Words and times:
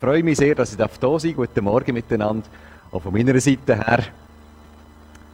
freue 0.00 0.22
mich 0.22 0.38
sehr, 0.38 0.54
dass 0.54 0.72
ich 0.72 0.78
da 0.78 1.18
sein 1.18 1.36
Guten 1.36 1.62
Morgen 1.62 1.92
miteinander. 1.92 2.46
Auch 2.90 3.02
von 3.02 3.12
meiner 3.12 3.38
Seite 3.38 3.76
her. 3.76 4.04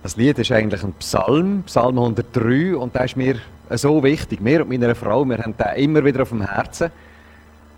Das 0.02 0.16
Lied 0.16 0.40
ist 0.40 0.50
eigentlich 0.50 0.82
ein 0.82 0.92
Psalm, 0.94 1.62
Psalm 1.66 1.98
103, 1.98 2.76
und 2.76 2.92
der 2.92 3.04
ist 3.04 3.16
mir 3.16 3.36
so 3.70 4.02
wichtig. 4.02 4.40
Mir 4.40 4.62
und 4.62 4.68
meiner 4.68 4.96
Frau, 4.96 5.24
wir 5.24 5.38
haben 5.38 5.54
den 5.56 5.76
immer 5.76 6.04
wieder 6.04 6.22
auf 6.22 6.30
dem 6.30 6.42
Herzen. 6.42 6.90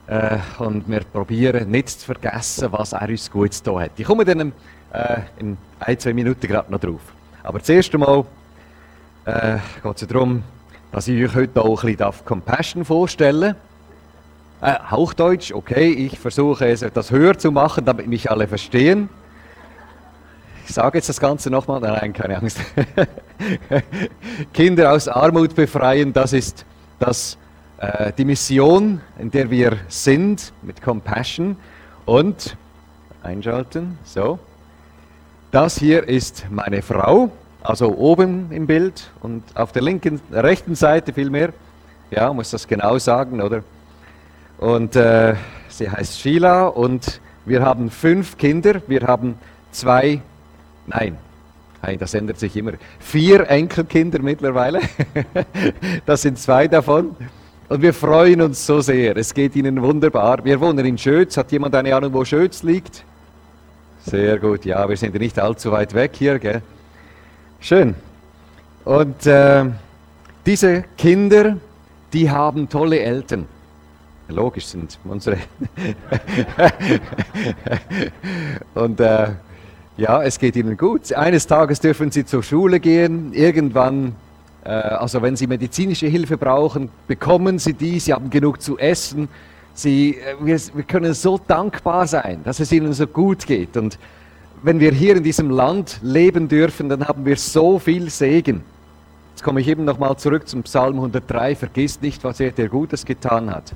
Äh, 0.07 0.39
und 0.59 0.89
wir 0.89 1.01
probieren 1.01 1.71
nicht 1.71 1.91
zu 1.91 2.07
vergessen, 2.07 2.69
was 2.71 2.95
er 2.95 3.09
uns 3.11 3.31
gut 3.31 3.51
da 3.67 3.81
hat. 3.81 3.91
Ich 3.99 4.07
komme 4.07 4.25
dann 4.25 4.53
äh, 4.93 5.21
in 5.39 5.59
ein, 5.81 5.99
zwei 5.99 6.15
Minuten 6.15 6.47
gerade 6.47 6.73
noch 6.73 6.81
drauf. 6.81 7.03
Aber 7.43 7.63
zuerst 7.63 7.93
einmal 7.93 8.25
äh, 9.27 9.59
geht 9.83 10.03
es 10.03 10.09
darum, 10.09 10.43
dass 10.91 11.07
ich 11.07 11.23
euch 11.23 11.35
heute 11.35 11.61
auch 11.61 11.85
ein 11.85 11.97
bisschen 11.97 12.25
Compassion 12.25 12.85
vorstellen 12.87 13.41
darf. 13.41 13.68
Äh, 14.61 14.75
Hochdeutsch, 14.91 15.53
okay, 15.53 15.93
ich 15.93 16.19
versuche 16.19 16.67
es 16.67 16.83
etwas 16.83 17.13
höher 17.13 17.39
zu 17.39 17.53
machen, 17.53 17.85
damit 17.85 18.09
mich 18.09 18.29
alle 18.29 18.49
verstehen. 18.49 19.09
Ich 20.67 20.75
sage 20.75 20.99
jetzt 20.99 21.09
das 21.09 21.21
Ganze 21.21 21.49
nochmal, 21.49 21.81
nein, 21.81 22.13
keine 22.13 22.39
Angst. 22.39 22.59
Kinder 24.53 24.93
aus 24.93 25.07
Armut 25.07 25.55
befreien, 25.55 26.13
das 26.13 26.33
ist 26.33 26.67
das, 26.99 27.39
äh, 27.79 28.13
die 28.19 28.25
Mission, 28.25 29.01
in 29.21 29.31
der 29.31 29.49
wir 29.49 29.77
sind, 29.87 30.53
mit 30.63 30.83
Compassion. 30.83 31.57
Und, 32.05 32.57
einschalten, 33.23 33.97
so. 34.03 34.41
Das 35.53 35.79
hier 35.79 36.09
ist 36.09 36.47
meine 36.51 36.83
Frau, 36.83 37.31
also 37.63 37.97
oben 37.97 38.51
im 38.51 38.67
Bild 38.67 39.11
und 39.21 39.45
auf 39.55 39.71
der 39.71 39.83
linken, 39.83 40.21
rechten 40.33 40.75
Seite 40.75 41.13
vielmehr. 41.13 41.53
Ja, 42.11 42.33
muss 42.33 42.51
das 42.51 42.67
genau 42.67 42.99
sagen, 42.99 43.41
oder? 43.41 43.63
Und 44.59 44.97
äh, 44.97 45.35
sie 45.69 45.91
heißt 45.91 46.21
Sheila 46.21 46.67
und 46.67 47.21
wir 47.47 47.63
haben 47.63 47.91
fünf 47.91 48.37
Kinder. 48.37 48.83
Wir 48.87 49.03
haben 49.07 49.39
zwei 49.73 50.21
Nein, 50.87 51.19
Nein, 51.83 51.99
das 51.99 52.15
ändert 52.15 52.39
sich 52.39 52.57
immer. 52.57 52.73
Vier 52.99 53.49
Enkelkinder 53.49 54.21
mittlerweile. 54.21 54.81
das 56.07 56.23
sind 56.23 56.39
zwei 56.39 56.67
davon. 56.67 57.15
Und 57.69 57.83
wir 57.83 57.95
freuen 57.95 58.41
uns 58.41 58.67
so 58.67 58.81
sehr. 58.81 59.17
Es 59.17 59.33
geht 59.33 59.55
ihnen 59.55 59.81
wunderbar. 59.83 60.45
Wir 60.45 60.61
wohnen 60.61 60.85
in 60.85 60.99
Schötz. 60.99 61.37
Hat 61.37 61.53
jemand 61.53 61.75
eine 61.75 61.95
Ahnung, 61.95 62.13
wo 62.15 62.25
Schötz 62.25 62.63
liegt? 62.63 63.05
Sehr 64.05 64.39
gut. 64.39 64.65
Ja, 64.65 64.89
wir 64.89 64.97
sind 64.97 65.15
nicht 65.15 65.39
allzu 65.39 65.71
weit 65.71 65.95
weg 65.95 66.13
hier. 66.15 66.39
Gell? 66.39 66.63
Schön. 67.61 67.95
Und 68.85 69.27
äh, 69.27 69.67
diese 70.47 70.85
Kinder, 70.97 71.59
die 72.13 72.31
haben 72.31 72.69
tolle 72.69 73.01
Eltern. 73.01 73.47
Logisch 74.29 74.67
sind 74.67 74.99
unsere. 75.05 75.35
Und 78.75 79.01
äh, 79.01 79.29
ja, 79.97 80.23
es 80.23 80.39
geht 80.39 80.55
ihnen 80.55 80.77
gut. 80.77 81.15
Eines 81.15 81.47
Tages 81.47 81.81
dürfen 81.81 82.11
sie 82.11 82.27
zur 82.27 82.43
Schule 82.43 82.79
gehen. 82.79 83.33
Irgendwann, 83.33 84.15
äh, 84.65 84.69
also 84.69 85.23
wenn 85.23 85.35
sie 85.35 85.47
medizinische 85.47 86.09
Hilfe 86.09 86.37
brauchen, 86.37 86.91
bekommen 87.07 87.59
sie 87.59 87.73
die. 87.73 87.99
Sie 87.99 88.13
haben 88.13 88.29
genug 88.29 88.61
zu 88.61 88.79
essen. 88.79 89.31
Sie, 89.73 90.17
äh, 90.17 90.35
wir, 90.41 90.61
wir 90.75 90.85
können 90.85 91.15
so 91.15 91.39
dankbar 91.39 92.07
sein, 92.07 92.43
dass 92.45 92.61
es 92.61 92.71
ihnen 92.71 92.93
so 92.93 93.07
gut 93.07 93.47
geht. 93.47 93.79
Und 93.79 93.99
wenn 94.63 94.79
wir 94.79 94.93
hier 94.93 95.17
in 95.17 95.23
diesem 95.23 95.49
Land 95.49 96.01
leben 96.03 96.49
dürfen, 96.49 96.91
dann 96.91 97.09
haben 97.09 97.25
wir 97.25 97.37
so 97.37 97.79
viel 97.79 98.11
Segen. 98.11 98.63
Jetzt 99.31 99.43
komme 99.43 99.63
ich 99.63 99.69
eben 99.69 99.87
nochmal 99.87 100.19
zurück 100.19 100.47
zum 100.47 100.65
Psalm 100.65 100.97
103. 100.97 101.57
Vergiss 101.57 102.03
nicht, 102.03 102.25
was 102.25 102.41
er 102.41 102.51
dir 102.51 102.69
Gutes 102.69 103.07
getan 103.07 103.51
hat. 103.51 103.73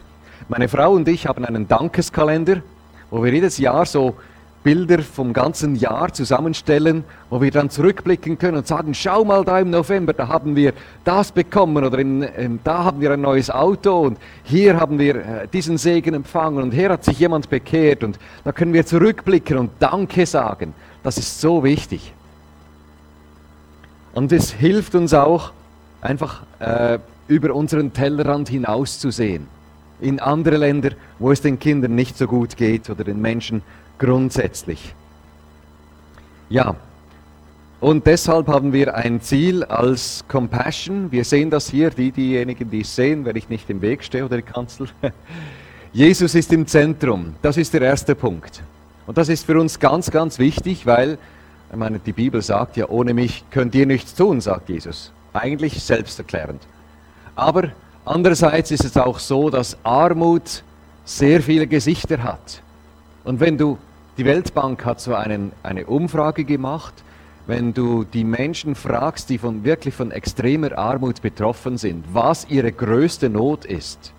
Meine 0.49 0.69
Frau 0.69 0.93
und 0.93 1.09
ich 1.09 1.27
haben 1.27 1.45
einen 1.45 1.69
Dankeskalender, 1.69 2.63
wo 3.11 3.23
wir 3.23 3.33
jedes 3.33 3.59
Jahr 3.59 3.87
so 3.87 4.17
Bilder 4.63 5.03
vom 5.03 5.33
ganzen 5.33 5.75
Jahr 5.75 6.13
zusammenstellen, 6.13 7.05
wo 7.31 7.41
wir 7.41 7.51
dann 7.51 7.69
zurückblicken 7.69 8.39
können 8.39 8.59
und 8.59 8.67
sagen, 8.67 8.95
schau 8.95 9.25
mal 9.25 9.45
da 9.45 9.59
im 9.59 9.71
November, 9.71 10.13
da 10.13 10.29
haben 10.29 10.55
wir 10.55 10.73
das 11.05 11.33
bekommen 11.33 11.85
oder 11.85 11.99
in, 11.99 12.23
in, 12.23 12.61
da 12.63 12.85
haben 12.85 13.01
wir 13.01 13.11
ein 13.13 13.21
neues 13.21 13.51
Auto 13.51 14.01
und 14.01 14.19
hier 14.45 14.79
haben 14.79 14.99
wir 14.99 15.17
äh, 15.17 15.49
diesen 15.53 15.79
Segen 15.79 16.15
empfangen 16.15 16.63
und 16.63 16.73
hier 16.73 16.91
hat 16.91 17.05
sich 17.05 17.19
jemand 17.19 17.51
bekehrt 17.51 18.05
und 18.05 18.19
da 18.45 18.53
können 18.53 18.73
wir 18.73 18.87
zurückblicken 18.87 19.59
und 19.59 19.71
Danke 19.81 20.27
sagen. 20.27 20.75
Das 21.03 21.19
ist 21.19 21.41
so 21.41 21.65
wichtig. 21.65 22.13
Und 24.15 24.31
es 24.31 24.53
hilft 24.53 24.95
uns 24.95 25.15
auch, 25.15 25.53
einfach 26.01 26.43
äh, 26.61 26.99
über 27.27 27.55
unseren 27.55 27.93
Tellerrand 27.93 28.49
hinauszusehen. 28.49 29.49
In 30.03 30.21
andere 30.21 30.59
Länder, 30.59 30.91
wo 31.19 31.31
es 31.31 31.41
den 31.41 31.59
Kindern 31.59 31.95
nicht 31.95 32.19
so 32.19 32.27
gut 32.27 32.57
geht 32.57 32.91
oder 32.91 33.05
den 33.05 33.21
Menschen, 33.21 33.63
grundsätzlich. 33.99 34.95
Ja, 36.51 36.77
und 37.83 38.07
deshalb 38.07 38.47
haben 38.47 38.73
wir 38.73 38.95
ein 38.95 39.21
Ziel 39.21 39.65
als 39.65 40.25
Compassion. 40.29 41.11
Wir 41.11 41.25
sehen 41.25 41.51
das 41.51 41.69
hier, 41.69 41.91
die, 41.91 42.13
diejenigen, 42.13 42.71
die 42.71 42.83
es 42.83 42.95
sehen, 42.95 43.25
wenn 43.25 43.35
ich 43.35 43.49
nicht 43.49 43.69
im 43.71 43.83
Weg 43.83 44.05
stehe 44.05 44.25
oder 44.25 44.37
die 44.37 44.43
Kanzel. 44.43 44.89
Jesus 45.93 46.37
ist 46.37 46.53
im 46.53 46.69
Zentrum. 46.69 47.35
Das 47.43 47.57
ist 47.57 47.75
der 47.75 47.83
erste 47.83 48.15
Punkt. 48.15 48.63
Und 49.09 49.19
das 49.19 49.29
ist 49.29 49.47
für 49.47 49.59
uns 49.59 49.81
ganz, 49.81 50.13
ganz 50.13 50.39
wichtig, 50.39 50.87
weil, 50.87 51.19
ich 51.73 51.77
meine, 51.77 51.99
die 51.99 52.13
Bibel 52.13 52.41
sagt 52.41 52.77
ja, 52.77 52.89
ohne 52.89 53.15
mich 53.15 53.45
könnt 53.51 53.75
ihr 53.75 53.87
nichts 53.87 54.15
tun, 54.15 54.41
sagt 54.41 54.69
Jesus. 54.69 55.11
Eigentlich 55.33 55.83
selbsterklärend. 55.83 56.63
Aber 57.35 57.73
andererseits 58.05 58.71
ist 58.71 58.85
es 58.85 58.97
auch 58.97 59.19
so, 59.19 59.51
dass 59.51 59.77
Armut 59.83 60.63
sehr 61.05 61.43
viele 61.43 61.67
Gesichter 61.67 62.23
hat. 62.23 62.63
Und 63.25 63.41
wenn 63.41 63.59
du 63.59 63.79
die 64.19 64.25
Weltbank 64.27 64.85
hat 64.85 65.01
so 65.01 65.15
einen, 65.15 65.53
eine 65.63 65.87
Umfrage 65.87 66.45
gemacht. 66.45 66.95
Wenn 67.47 67.75
du 67.75 68.05
die 68.05 68.25
Menschen 68.25 68.75
fragst, 68.75 69.29
die 69.31 69.39
von, 69.39 69.65
wirklich 69.65 69.95
von 69.95 70.13
extremer 70.13 70.79
Armut 70.79 71.23
betroffen 71.23 71.77
sind, 71.77 72.05
was 72.13 72.47
ihre 72.49 72.71
größte 72.71 73.29
Not 73.29 73.65
ist, 73.65 74.13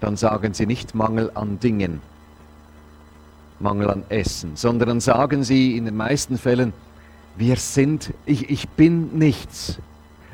dann 0.00 0.16
sagen 0.16 0.54
sie 0.54 0.66
nicht 0.66 0.94
Mangel 0.94 1.32
an 1.34 1.58
Dingen, 1.58 2.00
Mangel 3.58 3.90
an 3.90 4.04
Essen, 4.08 4.52
sondern 4.54 5.00
sagen 5.00 5.42
sie 5.42 5.76
in 5.76 5.84
den 5.84 5.96
meisten 5.96 6.38
Fällen, 6.38 6.72
wir 7.36 7.56
sind, 7.56 8.12
ich, 8.26 8.50
ich 8.50 8.68
bin 8.68 9.18
nichts. 9.18 9.78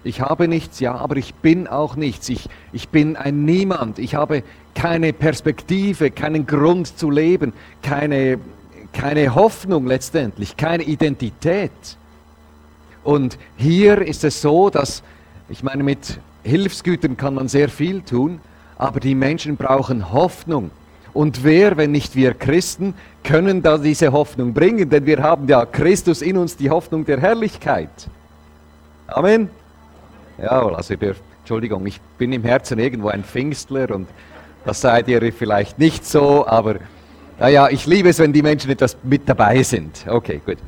Ich 0.04 0.20
habe 0.20 0.48
nichts, 0.48 0.80
ja, 0.80 0.94
aber 0.94 1.16
ich 1.16 1.34
bin 1.34 1.66
auch 1.66 1.96
nichts. 1.96 2.28
Ich, 2.28 2.48
ich 2.72 2.88
bin 2.88 3.16
ein 3.16 3.44
Niemand. 3.44 3.98
Ich 3.98 4.14
habe 4.14 4.42
keine 4.74 5.12
Perspektive, 5.12 6.10
keinen 6.10 6.46
Grund 6.46 6.98
zu 6.98 7.10
leben, 7.10 7.52
keine, 7.82 8.38
keine 8.92 9.34
Hoffnung 9.34 9.86
letztendlich, 9.86 10.56
keine 10.56 10.84
Identität. 10.84 11.72
Und 13.02 13.38
hier 13.56 14.02
ist 14.02 14.24
es 14.24 14.40
so, 14.40 14.70
dass, 14.70 15.02
ich 15.48 15.62
meine, 15.62 15.82
mit 15.82 16.20
Hilfsgütern 16.44 17.16
kann 17.16 17.34
man 17.34 17.48
sehr 17.48 17.68
viel 17.68 18.02
tun, 18.02 18.40
aber 18.76 19.00
die 19.00 19.14
Menschen 19.14 19.56
brauchen 19.56 20.12
Hoffnung. 20.12 20.70
Und 21.12 21.42
wer, 21.42 21.76
wenn 21.76 21.90
nicht 21.90 22.14
wir 22.14 22.34
Christen, 22.34 22.94
können 23.24 23.62
da 23.62 23.78
diese 23.78 24.12
Hoffnung 24.12 24.54
bringen? 24.54 24.88
Denn 24.88 25.06
wir 25.06 25.22
haben 25.22 25.48
ja 25.48 25.66
Christus 25.66 26.22
in 26.22 26.36
uns, 26.36 26.56
die 26.56 26.70
Hoffnung 26.70 27.04
der 27.04 27.20
Herrlichkeit. 27.20 27.90
Amen. 29.08 29.50
Ja, 30.40 30.66
also 30.66 30.94
dürft, 30.96 31.22
Entschuldigung, 31.40 31.86
ich 31.86 32.00
bin 32.18 32.32
im 32.32 32.44
Herzen 32.44 32.78
irgendwo 32.78 33.08
ein 33.08 33.24
Pfingstler 33.24 33.90
und 33.90 34.08
das 34.64 34.80
seid 34.80 35.08
ihr 35.08 35.32
vielleicht 35.32 35.78
nicht 35.78 36.04
so, 36.04 36.46
aber 36.46 36.76
naja, 37.38 37.68
ich 37.68 37.86
liebe 37.86 38.08
es, 38.08 38.18
wenn 38.18 38.32
die 38.32 38.42
Menschen 38.42 38.70
etwas 38.70 38.96
mit 39.02 39.28
dabei 39.28 39.62
sind. 39.62 40.04
Okay, 40.08 40.40
gut. 40.44 40.58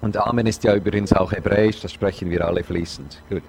Und 0.00 0.16
Amen 0.16 0.46
ist 0.46 0.64
ja 0.64 0.74
übrigens 0.74 1.12
auch 1.12 1.32
hebräisch, 1.32 1.80
das 1.80 1.92
sprechen 1.92 2.30
wir 2.30 2.46
alle 2.46 2.62
fließend. 2.62 3.22
Gut. 3.28 3.42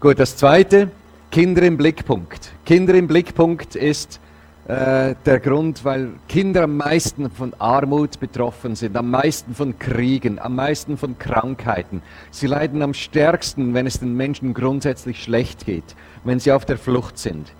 Gut, 0.00 0.18
das 0.18 0.36
zweite, 0.36 0.90
Kinder 1.30 1.62
im 1.62 1.76
Blickpunkt. 1.76 2.52
Kinder 2.64 2.94
im 2.94 3.08
Blickpunkt 3.08 3.74
ist 3.74 4.20
äh, 4.68 5.14
der 5.24 5.40
Grund, 5.40 5.82
weil 5.82 6.10
Kinder 6.28 6.64
am 6.64 6.76
meisten 6.76 7.30
von 7.30 7.54
Armut 7.58 8.20
betroffen 8.20 8.76
sind, 8.76 8.98
am 8.98 9.10
meisten 9.10 9.54
von 9.54 9.78
Kriegen, 9.78 10.38
am 10.38 10.56
meisten 10.56 10.98
von 10.98 11.18
Krankheiten. 11.18 12.02
Sie 12.30 12.46
leiden 12.46 12.82
am 12.82 12.92
stärksten, 12.92 13.72
wenn 13.72 13.86
es 13.86 13.98
den 13.98 14.14
Menschen 14.14 14.52
grundsätzlich 14.52 15.22
schlecht 15.22 15.64
geht, 15.64 15.96
wenn 16.22 16.38
sie 16.38 16.52
auf 16.52 16.66
der 16.66 16.76
Flucht 16.76 17.16
sind. 17.16 17.50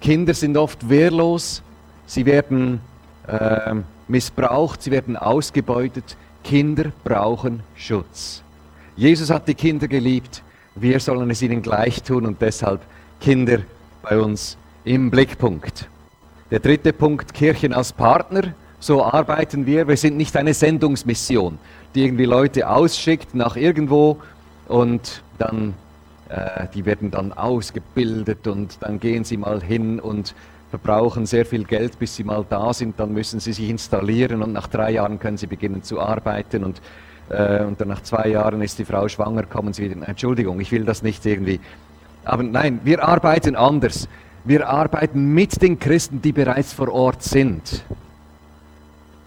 Kinder 0.00 0.34
sind 0.34 0.56
oft 0.56 0.88
wehrlos, 0.88 1.62
sie 2.06 2.26
werden 2.26 2.80
äh, 3.26 3.74
missbraucht, 4.06 4.82
sie 4.82 4.92
werden 4.92 5.16
ausgebeutet. 5.16 6.16
Kinder 6.44 6.92
brauchen 7.02 7.64
Schutz. 7.74 8.44
Jesus 8.94 9.30
hat 9.30 9.48
die 9.48 9.54
Kinder 9.54 9.88
geliebt, 9.88 10.44
wir 10.76 11.00
sollen 11.00 11.28
es 11.28 11.42
ihnen 11.42 11.60
gleich 11.60 12.04
tun 12.04 12.24
und 12.24 12.40
deshalb 12.40 12.82
Kinder 13.20 13.58
bei 14.02 14.16
uns 14.16 14.56
im 14.84 15.10
Blickpunkt. 15.10 15.88
Der 16.52 16.60
dritte 16.60 16.92
Punkt, 16.92 17.32
Kirchen 17.32 17.72
als 17.72 17.94
Partner. 17.94 18.42
So 18.78 19.02
arbeiten 19.02 19.64
wir. 19.64 19.88
Wir 19.88 19.96
sind 19.96 20.18
nicht 20.18 20.36
eine 20.36 20.52
Sendungsmission, 20.52 21.58
die 21.94 22.04
irgendwie 22.04 22.26
Leute 22.26 22.68
ausschickt 22.68 23.34
nach 23.34 23.56
irgendwo 23.56 24.18
und 24.68 25.22
dann, 25.38 25.72
äh, 26.28 26.66
die 26.74 26.84
werden 26.84 27.10
dann 27.10 27.32
ausgebildet 27.32 28.46
und 28.46 28.76
dann 28.82 29.00
gehen 29.00 29.24
sie 29.24 29.38
mal 29.38 29.62
hin 29.62 29.98
und 29.98 30.34
verbrauchen 30.68 31.24
sehr 31.24 31.46
viel 31.46 31.64
Geld, 31.64 31.98
bis 31.98 32.16
sie 32.16 32.24
mal 32.24 32.44
da 32.46 32.74
sind, 32.74 33.00
dann 33.00 33.14
müssen 33.14 33.40
sie 33.40 33.54
sich 33.54 33.70
installieren 33.70 34.42
und 34.42 34.52
nach 34.52 34.66
drei 34.66 34.90
Jahren 34.90 35.18
können 35.18 35.38
sie 35.38 35.46
beginnen 35.46 35.82
zu 35.82 36.02
arbeiten 36.02 36.64
und, 36.64 36.82
äh, 37.30 37.64
und 37.64 37.80
dann 37.80 37.88
nach 37.88 38.02
zwei 38.02 38.28
Jahren 38.28 38.60
ist 38.60 38.78
die 38.78 38.84
Frau 38.84 39.08
schwanger, 39.08 39.44
kommen 39.44 39.72
sie 39.72 39.84
wieder, 39.90 40.06
Entschuldigung, 40.06 40.60
ich 40.60 40.70
will 40.70 40.84
das 40.84 41.02
nicht 41.02 41.24
irgendwie, 41.24 41.60
aber 42.26 42.42
nein, 42.42 42.80
wir 42.84 43.08
arbeiten 43.08 43.56
anders. 43.56 44.06
Wir 44.44 44.68
arbeiten 44.68 45.34
mit 45.34 45.62
den 45.62 45.78
Christen, 45.78 46.20
die 46.20 46.32
bereits 46.32 46.72
vor 46.72 46.92
Ort 46.92 47.22
sind. 47.22 47.84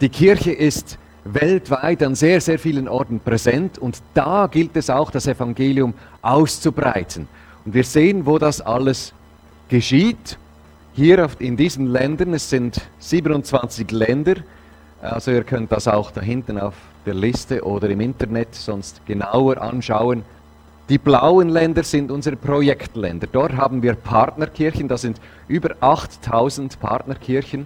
Die 0.01 0.09
Kirche 0.09 0.51
ist 0.51 0.97
weltweit 1.23 2.03
an 2.03 2.15
sehr, 2.15 2.41
sehr 2.41 2.59
vielen 2.59 2.89
Orten 2.89 3.21
präsent 3.21 3.77
und 3.77 4.01
da 4.13 4.47
gilt 4.47 4.75
es 4.75 4.89
auch, 4.89 5.11
das 5.11 5.25
Evangelium 5.25 5.93
auszubreiten. 6.21 7.29
Und 7.63 7.73
wir 7.73 7.85
sehen, 7.85 8.25
wo 8.25 8.37
das 8.37 8.59
alles 8.59 9.13
geschieht. 9.69 10.37
Hier 10.93 11.29
in 11.39 11.55
diesen 11.55 11.87
Ländern, 11.87 12.33
es 12.33 12.49
sind 12.49 12.81
27 12.99 13.91
Länder, 13.91 14.35
also 15.01 15.31
ihr 15.31 15.43
könnt 15.43 15.71
das 15.71 15.87
auch 15.87 16.11
da 16.11 16.21
hinten 16.21 16.59
auf 16.59 16.73
der 17.05 17.13
Liste 17.13 17.63
oder 17.63 17.89
im 17.89 18.01
Internet 18.01 18.53
sonst 18.53 19.05
genauer 19.05 19.61
anschauen. 19.61 20.23
Die 20.87 20.99
blauen 20.99 21.49
Länder 21.49 21.83
sind 21.83 22.11
unsere 22.11 22.35
Projektländer. 22.35 23.27
Dort 23.31 23.57
haben 23.57 23.81
wir 23.81 23.95
Partnerkirchen, 23.95 24.87
das 24.87 25.01
sind 25.01 25.19
über 25.47 25.75
8000 25.79 26.79
Partnerkirchen, 26.79 27.65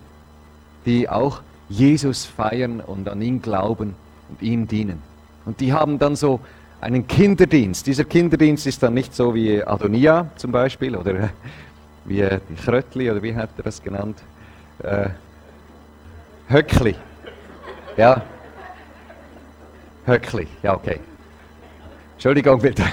die 0.86 1.10
auch 1.10 1.42
Jesus 1.68 2.26
feiern 2.26 2.80
und 2.80 3.10
an 3.10 3.22
ihn 3.22 3.42
glauben 3.42 3.96
und 4.30 4.42
ihm 4.42 4.68
dienen. 4.68 5.02
Und 5.46 5.60
die 5.60 5.74
haben 5.74 6.00
dann 6.00 6.16
so 6.16 6.40
einen 6.80 7.08
Kinderdienst. 7.08 7.88
Dieser 7.88 8.06
Kinderdienst 8.06 8.66
ist 8.68 8.82
dann 8.82 8.94
nicht 8.94 9.14
so 9.14 9.36
wie 9.36 9.62
Adonia 9.62 10.30
zum 10.38 10.54
Beispiel 10.54 10.96
oder 10.96 11.30
wie 12.06 12.26
Kröttli 12.64 13.12
oder 13.12 13.22
wie 13.22 13.36
hat 13.36 13.50
er 13.58 13.64
das 13.64 13.84
genannt? 13.84 14.18
Äh, 14.82 15.10
Höckli. 16.48 16.96
Ja. 17.98 18.22
Höckli, 20.06 20.48
ja 20.64 20.74
okay. 20.74 21.02
Entschuldigung 22.20 22.60
bitte. 22.60 22.84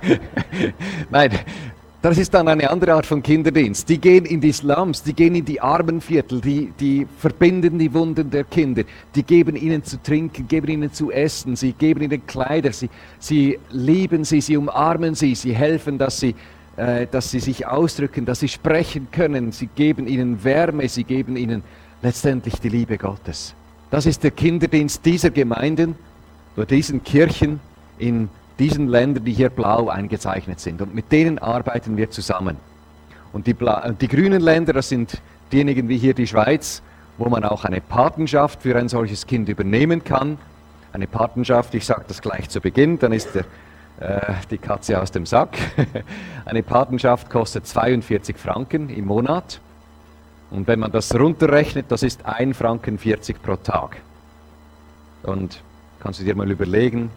Nein, 1.10 1.30
das 2.00 2.16
ist 2.16 2.32
dann 2.32 2.48
eine 2.48 2.70
andere 2.70 2.94
Art 2.94 3.04
von 3.04 3.22
Kinderdienst. 3.22 3.86
Die 3.86 3.98
gehen 3.98 4.24
in 4.24 4.40
die 4.40 4.50
Slums, 4.50 5.02
die 5.02 5.12
gehen 5.12 5.34
in 5.34 5.44
die 5.44 5.60
Armenviertel, 5.60 6.40
die, 6.40 6.72
die 6.80 7.06
verbinden 7.18 7.78
die 7.78 7.92
Wunden 7.92 8.30
der 8.30 8.44
Kinder, 8.44 8.84
die 9.14 9.24
geben 9.24 9.56
ihnen 9.56 9.84
zu 9.84 10.02
trinken, 10.02 10.48
geben 10.48 10.68
ihnen 10.68 10.90
zu 10.90 11.10
essen, 11.10 11.54
sie 11.54 11.74
geben 11.74 12.00
ihnen 12.00 12.26
Kleider, 12.26 12.72
sie, 12.72 12.88
sie 13.18 13.58
lieben 13.70 14.24
sie, 14.24 14.40
sie 14.40 14.56
umarmen 14.56 15.14
sie, 15.14 15.34
sie 15.34 15.54
helfen, 15.54 15.98
dass 15.98 16.18
sie, 16.18 16.34
äh, 16.78 17.06
dass 17.06 17.30
sie 17.30 17.40
sich 17.40 17.66
ausdrücken, 17.66 18.24
dass 18.24 18.40
sie 18.40 18.48
sprechen 18.48 19.08
können, 19.12 19.52
sie 19.52 19.66
geben 19.66 20.06
ihnen 20.06 20.42
Wärme, 20.42 20.88
sie 20.88 21.04
geben 21.04 21.36
ihnen 21.36 21.62
letztendlich 22.00 22.58
die 22.58 22.70
Liebe 22.70 22.96
Gottes. 22.96 23.54
Das 23.90 24.06
ist 24.06 24.24
der 24.24 24.30
Kinderdienst 24.30 25.04
dieser 25.04 25.28
Gemeinden 25.28 25.94
oder 26.56 26.64
diesen 26.64 27.04
Kirchen 27.04 27.60
in 27.98 28.28
diesen 28.58 28.88
Ländern, 28.88 29.24
die 29.24 29.32
hier 29.32 29.50
blau 29.50 29.88
eingezeichnet 29.88 30.60
sind. 30.60 30.80
Und 30.80 30.94
mit 30.94 31.10
denen 31.10 31.38
arbeiten 31.38 31.96
wir 31.96 32.10
zusammen. 32.10 32.56
Und 33.32 33.46
die, 33.46 33.54
Bla 33.54 33.90
die 33.90 34.08
grünen 34.08 34.40
Länder, 34.40 34.72
das 34.72 34.88
sind 34.88 35.20
diejenigen 35.50 35.88
wie 35.88 35.98
hier 35.98 36.14
die 36.14 36.26
Schweiz, 36.26 36.82
wo 37.18 37.28
man 37.28 37.44
auch 37.44 37.64
eine 37.64 37.80
Patenschaft 37.80 38.62
für 38.62 38.76
ein 38.76 38.88
solches 38.88 39.26
Kind 39.26 39.48
übernehmen 39.48 40.04
kann. 40.04 40.38
Eine 40.92 41.06
Patenschaft, 41.06 41.74
ich 41.74 41.84
sage 41.84 42.04
das 42.06 42.22
gleich 42.22 42.48
zu 42.48 42.60
Beginn, 42.60 42.98
dann 42.98 43.12
ist 43.12 43.34
der, 43.34 43.44
äh, 44.00 44.34
die 44.50 44.58
Katze 44.58 45.00
aus 45.00 45.10
dem 45.10 45.26
Sack. 45.26 45.56
eine 46.44 46.62
Patenschaft 46.62 47.30
kostet 47.30 47.66
42 47.66 48.36
Franken 48.36 48.88
im 48.88 49.06
Monat. 49.06 49.60
Und 50.50 50.68
wenn 50.68 50.78
man 50.78 50.92
das 50.92 51.12
runterrechnet, 51.12 51.86
das 51.88 52.04
ist 52.04 52.26
1 52.26 52.56
Franken 52.56 52.98
40 52.98 53.42
pro 53.42 53.56
Tag. 53.56 53.96
Und 55.24 55.62
kannst 56.00 56.20
du 56.20 56.24
dir 56.24 56.36
mal 56.36 56.50
überlegen, 56.50 57.10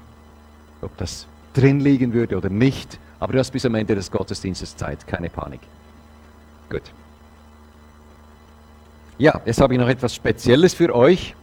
ob 0.81 0.95
das 0.97 1.27
drin 1.53 1.79
liegen 1.79 2.13
würde 2.13 2.37
oder 2.37 2.49
nicht. 2.49 2.99
Aber 3.19 3.33
du 3.33 3.39
hast 3.39 3.51
bis 3.51 3.65
am 3.65 3.75
Ende 3.75 3.95
des 3.95 4.11
Gottesdienstes 4.11 4.75
Zeit, 4.75 5.07
keine 5.07 5.29
Panik. 5.29 5.61
Gut. 6.69 6.83
Ja, 9.17 9.41
jetzt 9.45 9.59
habe 9.59 9.73
ich 9.73 9.79
noch 9.79 9.87
etwas 9.87 10.13
Spezielles 10.13 10.75
für 10.75 10.93
euch. 10.93 11.35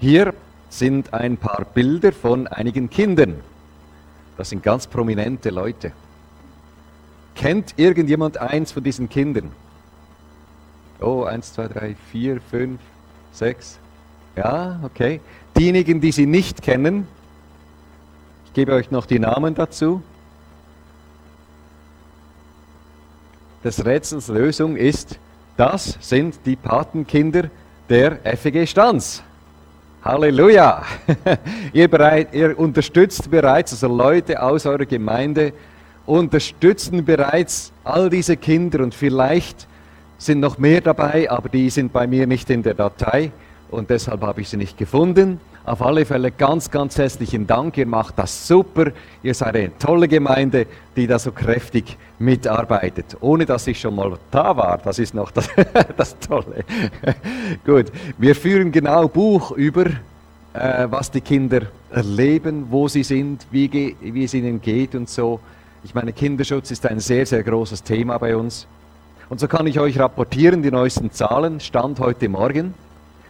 Hier 0.00 0.34
sind 0.68 1.14
ein 1.14 1.36
paar 1.36 1.64
Bilder 1.72 2.12
von 2.12 2.48
einigen 2.48 2.90
Kindern. 2.90 3.36
Das 4.36 4.50
sind 4.50 4.62
ganz 4.62 4.86
prominente 4.86 5.50
Leute. 5.50 5.92
Kennt 7.36 7.74
irgendjemand 7.76 8.38
eins 8.38 8.72
von 8.72 8.82
diesen 8.82 9.08
Kindern? 9.08 9.52
Oh, 11.00 11.24
eins, 11.24 11.52
zwei, 11.52 11.68
drei, 11.68 11.94
vier, 12.10 12.40
fünf, 12.40 12.80
sechs. 13.32 13.78
Ja, 14.34 14.80
okay. 14.82 15.20
Diejenigen, 15.56 16.00
die 16.00 16.12
sie 16.12 16.26
nicht 16.26 16.62
kennen, 16.62 17.06
gebe 18.56 18.72
euch 18.72 18.90
noch 18.90 19.04
die 19.04 19.18
Namen 19.18 19.54
dazu. 19.54 20.02
Des 23.62 23.84
Rätsels 23.84 24.28
Lösung 24.28 24.76
ist, 24.78 25.18
das 25.58 25.98
sind 26.00 26.38
die 26.46 26.56
Patenkinder 26.56 27.50
der 27.90 28.16
FEG 28.34 28.66
Stanz. 28.66 29.22
Halleluja! 30.02 30.84
ihr, 31.74 31.86
bereit, 31.88 32.28
ihr 32.32 32.58
unterstützt 32.58 33.30
bereits, 33.30 33.72
also 33.72 33.94
Leute 33.94 34.42
aus 34.42 34.64
eurer 34.64 34.86
Gemeinde 34.86 35.52
unterstützen 36.06 37.04
bereits 37.04 37.72
all 37.84 38.08
diese 38.08 38.38
Kinder 38.38 38.82
und 38.82 38.94
vielleicht 38.94 39.66
sind 40.16 40.40
noch 40.40 40.56
mehr 40.56 40.80
dabei, 40.80 41.30
aber 41.30 41.50
die 41.50 41.68
sind 41.68 41.92
bei 41.92 42.06
mir 42.06 42.26
nicht 42.26 42.48
in 42.48 42.62
der 42.62 42.72
Datei 42.72 43.32
und 43.70 43.90
deshalb 43.90 44.22
habe 44.22 44.40
ich 44.40 44.48
sie 44.48 44.56
nicht 44.56 44.78
gefunden. 44.78 45.40
Auf 45.66 45.82
alle 45.82 46.06
Fälle 46.06 46.30
ganz, 46.30 46.70
ganz 46.70 46.96
herzlichen 46.96 47.44
Dank. 47.44 47.76
Ihr 47.76 47.86
macht 47.86 48.20
das 48.20 48.46
super. 48.46 48.92
Ihr 49.24 49.34
seid 49.34 49.56
eine 49.56 49.76
tolle 49.78 50.06
Gemeinde, 50.06 50.68
die 50.94 51.08
da 51.08 51.18
so 51.18 51.32
kräftig 51.32 51.96
mitarbeitet. 52.20 53.16
Ohne 53.20 53.46
dass 53.46 53.66
ich 53.66 53.80
schon 53.80 53.96
mal 53.96 54.16
da 54.30 54.56
war. 54.56 54.78
Das 54.78 55.00
ist 55.00 55.12
noch 55.12 55.32
das, 55.32 55.48
das 55.96 56.16
Tolle. 56.20 56.64
Gut. 57.66 57.86
Wir 58.16 58.36
führen 58.36 58.70
genau 58.70 59.08
Buch 59.08 59.50
über, 59.50 59.86
äh, 60.54 60.86
was 60.88 61.10
die 61.10 61.20
Kinder 61.20 61.62
erleben, 61.90 62.68
wo 62.70 62.86
sie 62.86 63.02
sind, 63.02 63.44
wie, 63.50 63.96
wie 64.00 64.22
es 64.22 64.34
ihnen 64.34 64.60
geht 64.60 64.94
und 64.94 65.10
so. 65.10 65.40
Ich 65.82 65.96
meine, 65.96 66.12
Kinderschutz 66.12 66.70
ist 66.70 66.86
ein 66.86 67.00
sehr, 67.00 67.26
sehr 67.26 67.42
großes 67.42 67.82
Thema 67.82 68.18
bei 68.18 68.36
uns. 68.36 68.68
Und 69.28 69.40
so 69.40 69.48
kann 69.48 69.66
ich 69.66 69.80
euch 69.80 69.98
rapportieren, 69.98 70.62
die 70.62 70.70
neuesten 70.70 71.10
Zahlen, 71.10 71.58
Stand 71.58 71.98
heute 71.98 72.28
Morgen. 72.28 72.85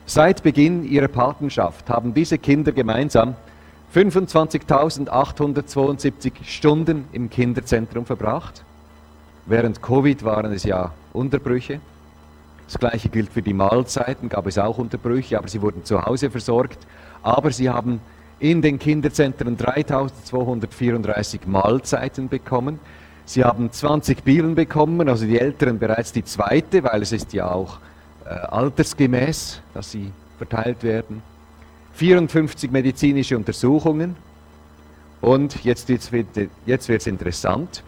Seit 0.08 0.44
Beginn 0.44 0.84
ihrer 0.84 1.08
Patenschaft 1.08 1.90
haben 1.90 2.14
diese 2.14 2.38
Kinder 2.38 2.70
gemeinsam 2.70 3.34
25.872 3.92 6.44
Stunden 6.44 7.06
im 7.10 7.28
Kinderzentrum 7.28 8.06
verbracht. 8.06 8.64
Während 9.46 9.82
Covid 9.82 10.24
waren 10.24 10.52
es 10.52 10.62
ja 10.62 10.92
Unterbrüche. 11.12 11.80
Das 12.68 12.78
gleiche 12.78 13.08
gilt 13.08 13.32
für 13.32 13.42
die 13.42 13.52
Mahlzeiten, 13.52 14.28
gab 14.28 14.46
es 14.46 14.58
auch 14.58 14.78
Unterbrüche, 14.78 15.38
aber 15.38 15.48
sie 15.48 15.60
wurden 15.60 15.84
zu 15.84 16.00
Hause 16.00 16.30
versorgt. 16.30 16.86
Aber 17.24 17.50
sie 17.50 17.68
haben 17.68 17.98
in 18.38 18.62
den 18.62 18.78
Kinderzentren 18.78 19.56
3234 19.56 21.48
Mahlzeiten 21.48 22.28
bekommen. 22.28 22.78
Sie 23.24 23.42
haben 23.42 23.72
20 23.72 24.22
Bibeln 24.22 24.54
bekommen, 24.54 25.08
also 25.08 25.26
die 25.26 25.40
Älteren 25.40 25.80
bereits 25.80 26.12
die 26.12 26.22
zweite, 26.22 26.84
weil 26.84 27.02
es 27.02 27.10
ist 27.10 27.32
ja 27.32 27.50
auch 27.50 27.80
äh, 28.28 28.34
altersgemäß, 28.34 29.60
dass 29.72 29.90
sie 29.90 30.10
verteilt 30.38 30.82
werden. 30.82 31.22
54 31.94 32.70
medizinische 32.70 33.36
Untersuchungen. 33.36 34.16
Und 35.20 35.64
jetzt, 35.64 35.88
jetzt 35.88 36.12
wird 36.12 36.36
es 36.66 37.06
interessant. 37.06 37.82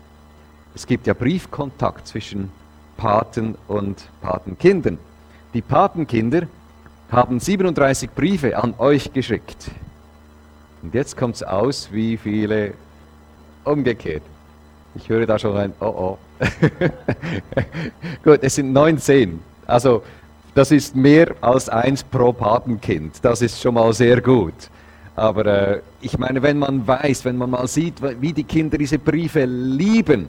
Es 0.75 0.87
gibt 0.87 1.07
ja 1.07 1.14
Briefkontakt 1.14 2.07
zwischen 2.07 2.50
Paten 2.97 3.57
und 3.68 4.09
Patenkindern. 4.23 4.99
Die 5.54 5.62
Patenkinder 5.62 6.47
haben 7.11 7.40
37 7.40 8.11
Briefe 8.11 8.57
an 8.57 8.75
euch 8.78 9.12
geschickt. 9.12 9.71
Und 10.83 10.95
jetzt 10.95 11.16
kommt 11.16 11.37
es 11.37 11.42
aus, 11.42 11.90
wie 11.92 12.16
viele 12.16 12.75
umgekehrt. 13.64 14.23
Ich 14.95 15.09
höre 15.09 15.26
da 15.26 15.38
schon 15.38 15.57
ein 15.57 15.73
Oh 15.80 15.87
oh. 15.87 16.18
Gut, 18.25 18.40
es 18.42 18.54
sind 18.54 18.73
19. 18.73 19.40
Also 19.66 20.02
das 20.55 20.71
ist 20.71 20.97
mehr 20.97 21.35
als 21.40 21.69
eins 21.69 22.02
pro 22.02 22.33
Patenkind. 22.33 23.17
Das 23.23 23.43
ist 23.43 23.61
schon 23.61 23.75
mal 23.75 23.93
sehr 23.93 24.21
gut. 24.21 24.55
Aber 25.17 25.47
äh, 25.47 25.81
ich 26.00 26.19
meine, 26.19 26.43
wenn 26.43 26.59
man 26.59 26.87
weiß, 26.87 27.25
wenn 27.25 27.37
man 27.37 27.50
mal 27.50 27.67
sieht, 27.67 27.95
wie 28.21 28.33
die 28.33 28.45
Kinder 28.45 28.78
diese 28.78 28.99
Briefe 28.99 29.45
lieben 29.45 30.28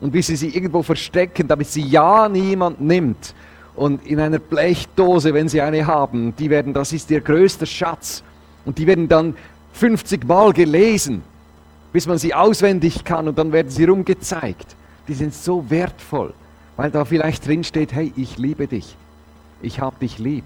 und 0.00 0.14
wie 0.14 0.22
sie 0.22 0.36
sie 0.36 0.48
irgendwo 0.48 0.82
verstecken, 0.82 1.46
damit 1.46 1.68
sie 1.68 1.82
ja 1.82 2.28
niemand 2.28 2.80
nimmt 2.80 3.34
und 3.76 4.06
in 4.06 4.18
einer 4.18 4.38
Blechdose, 4.38 5.34
wenn 5.34 5.48
sie 5.48 5.60
eine 5.60 5.86
haben, 5.86 6.34
die 6.36 6.48
werden, 6.48 6.72
das 6.72 6.92
ist 6.92 7.10
ihr 7.10 7.20
größter 7.20 7.66
Schatz 7.66 8.22
und 8.64 8.78
die 8.78 8.86
werden 8.86 9.08
dann 9.08 9.34
50 9.74 10.26
Mal 10.26 10.52
gelesen, 10.52 11.22
bis 11.92 12.06
man 12.06 12.16
sie 12.16 12.32
auswendig 12.32 13.04
kann 13.04 13.28
und 13.28 13.38
dann 13.38 13.52
werden 13.52 13.70
sie 13.70 13.84
rumgezeigt. 13.84 14.74
Die 15.06 15.14
sind 15.14 15.34
so 15.34 15.68
wertvoll 15.68 16.32
weil 16.80 16.90
da 16.90 17.04
vielleicht 17.04 17.46
drin 17.46 17.62
steht, 17.62 17.92
hey, 17.92 18.10
ich 18.16 18.38
liebe 18.38 18.66
dich, 18.66 18.96
ich 19.62 19.80
hab 19.80 19.98
dich 20.00 20.18
lieb, 20.18 20.44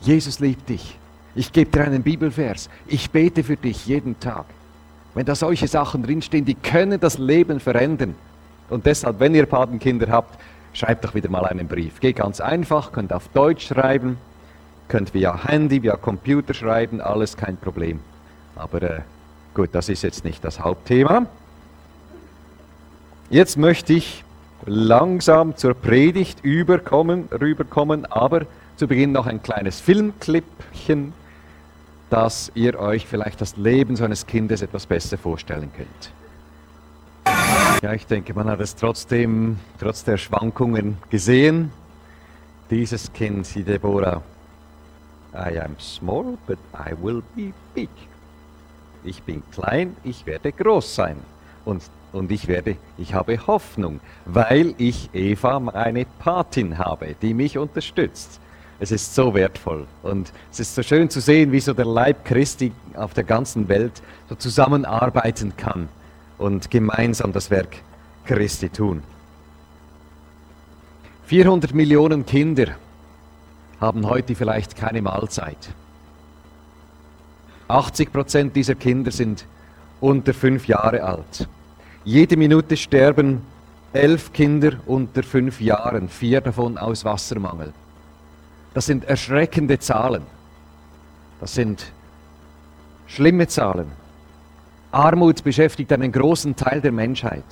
Jesus 0.00 0.40
liebt 0.40 0.68
dich, 0.68 0.98
ich 1.34 1.52
gebe 1.52 1.70
dir 1.70 1.84
einen 1.84 2.02
Bibelvers, 2.02 2.68
ich 2.86 3.10
bete 3.10 3.44
für 3.44 3.56
dich 3.56 3.86
jeden 3.86 4.18
Tag. 4.20 4.46
Wenn 5.14 5.24
da 5.24 5.34
solche 5.34 5.66
Sachen 5.66 6.02
drinstehen, 6.02 6.44
die 6.44 6.54
können 6.54 7.00
das 7.00 7.18
Leben 7.18 7.58
verändern. 7.58 8.14
Und 8.68 8.84
deshalb, 8.84 9.18
wenn 9.20 9.34
ihr 9.34 9.46
Patenkinder 9.46 10.08
habt, 10.10 10.38
schreibt 10.74 11.04
doch 11.04 11.14
wieder 11.14 11.30
mal 11.30 11.46
einen 11.46 11.68
Brief. 11.68 12.00
Geht 12.00 12.16
ganz 12.16 12.40
einfach, 12.40 12.92
könnt 12.92 13.12
auf 13.12 13.28
Deutsch 13.28 13.68
schreiben, 13.68 14.18
könnt 14.88 15.14
via 15.14 15.44
Handy, 15.44 15.82
via 15.82 15.96
Computer 15.96 16.52
schreiben, 16.52 17.00
alles 17.00 17.36
kein 17.36 17.56
Problem. 17.56 18.00
Aber 18.56 18.82
äh, 18.82 19.00
gut, 19.54 19.70
das 19.72 19.88
ist 19.88 20.02
jetzt 20.02 20.24
nicht 20.24 20.44
das 20.44 20.60
Hauptthema. 20.60 21.26
Jetzt 23.30 23.56
möchte 23.56 23.94
ich 23.94 24.22
langsam 24.66 25.56
zur 25.56 25.74
Predigt 25.74 26.44
überkommen, 26.44 27.28
rüberkommen, 27.32 28.04
aber 28.06 28.42
zu 28.76 28.86
Beginn 28.86 29.12
noch 29.12 29.26
ein 29.26 29.42
kleines 29.42 29.80
Filmclipchen, 29.80 31.14
dass 32.10 32.52
ihr 32.54 32.78
euch 32.78 33.06
vielleicht 33.06 33.40
das 33.40 33.56
Leben 33.56 33.96
so 33.96 34.04
eines 34.04 34.26
Kindes 34.26 34.62
etwas 34.62 34.86
besser 34.86 35.16
vorstellen 35.16 35.70
könnt. 35.74 36.12
Ja, 37.82 37.92
ich 37.92 38.06
denke, 38.06 38.34
man 38.34 38.48
hat 38.48 38.60
es 38.60 38.76
trotzdem, 38.76 39.58
trotz 39.80 40.04
der 40.04 40.18
Schwankungen 40.18 40.98
gesehen. 41.10 41.72
Dieses 42.70 43.12
Kind, 43.12 43.52
die 43.54 43.62
Deborah, 43.62 44.22
I 45.34 45.58
am 45.58 45.78
small, 45.78 46.36
but 46.46 46.58
I 46.74 46.92
will 47.02 47.22
be 47.34 47.52
big. 47.74 47.90
Ich 49.04 49.22
bin 49.22 49.42
klein, 49.52 49.96
ich 50.04 50.26
werde 50.26 50.52
groß 50.52 50.94
sein. 50.94 51.16
Und, 51.64 51.82
und 52.12 52.30
ich 52.30 52.46
werde, 52.48 52.76
ich 52.98 53.14
habe 53.14 53.46
Hoffnung, 53.46 54.00
weil 54.24 54.74
ich 54.78 55.10
Eva, 55.12 55.60
meine 55.60 56.06
Patin, 56.18 56.78
habe, 56.78 57.14
die 57.20 57.34
mich 57.34 57.58
unterstützt. 57.58 58.40
Es 58.78 58.90
ist 58.90 59.14
so 59.14 59.32
wertvoll 59.34 59.86
und 60.02 60.32
es 60.52 60.60
ist 60.60 60.74
so 60.74 60.82
schön 60.82 61.08
zu 61.08 61.20
sehen, 61.20 61.50
wie 61.50 61.60
so 61.60 61.72
der 61.72 61.86
Leib 61.86 62.24
Christi 62.24 62.72
auf 62.94 63.14
der 63.14 63.24
ganzen 63.24 63.68
Welt 63.68 64.02
so 64.28 64.34
zusammenarbeiten 64.34 65.56
kann 65.56 65.88
und 66.36 66.70
gemeinsam 66.70 67.32
das 67.32 67.50
Werk 67.50 67.76
Christi 68.26 68.68
tun. 68.68 69.02
400 71.24 71.72
Millionen 71.74 72.26
Kinder 72.26 72.76
haben 73.80 74.06
heute 74.06 74.34
vielleicht 74.34 74.76
keine 74.76 75.00
Mahlzeit. 75.00 75.70
80 77.68 78.12
Prozent 78.12 78.56
dieser 78.56 78.74
Kinder 78.74 79.10
sind 79.10 79.46
unter 80.00 80.34
fünf 80.34 80.68
Jahre 80.68 81.02
alt. 81.02 81.48
Jede 82.04 82.36
Minute 82.36 82.76
sterben 82.76 83.42
elf 83.92 84.32
Kinder 84.32 84.74
unter 84.86 85.22
fünf 85.22 85.60
Jahren, 85.60 86.08
vier 86.08 86.42
davon 86.42 86.78
aus 86.78 87.04
Wassermangel. 87.04 87.72
Das 88.76 88.84
sind 88.84 89.04
erschreckende 89.04 89.78
Zahlen. 89.78 90.20
Das 91.40 91.54
sind 91.54 91.86
schlimme 93.06 93.48
Zahlen. 93.48 93.86
Armut 94.92 95.42
beschäftigt 95.42 95.90
einen 95.94 96.12
großen 96.12 96.56
Teil 96.56 96.82
der 96.82 96.92
Menschheit. 96.92 97.42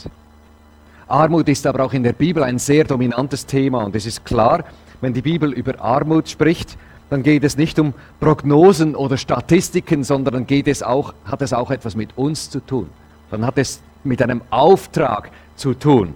Armut 1.09 1.49
ist 1.49 1.67
aber 1.67 1.83
auch 1.83 1.95
in 1.95 2.03
der 2.03 2.13
Bibel 2.13 2.43
ein 2.43 2.59
sehr 2.59 2.85
dominantes 2.85 3.47
Thema 3.47 3.85
und 3.85 3.97
es 3.97 4.05
ist 4.05 4.27
klar, 4.27 4.65
wenn 5.01 5.15
die 5.15 5.23
Bibel 5.23 5.51
über 5.51 5.81
Armut 5.81 6.29
spricht, 6.29 6.77
dann 7.09 7.23
geht 7.23 7.43
es 7.43 7.57
nicht 7.57 7.79
um 7.79 7.95
Prognosen 8.21 8.95
oder 8.95 9.17
Statistiken, 9.17 10.05
sondern 10.05 10.47
geht 10.47 10.69
es 10.69 10.83
auch, 10.83 11.15
hat 11.25 11.41
es 11.41 11.55
auch 11.55 11.71
etwas 11.71 11.97
mit 11.97 12.19
uns 12.19 12.51
zu 12.51 12.61
tun. 12.61 12.91
Dann 13.31 13.47
hat 13.47 13.57
es 13.57 13.81
mit 14.03 14.21
einem 14.21 14.43
Auftrag 14.51 15.31
zu 15.57 15.73
tun, 15.73 16.13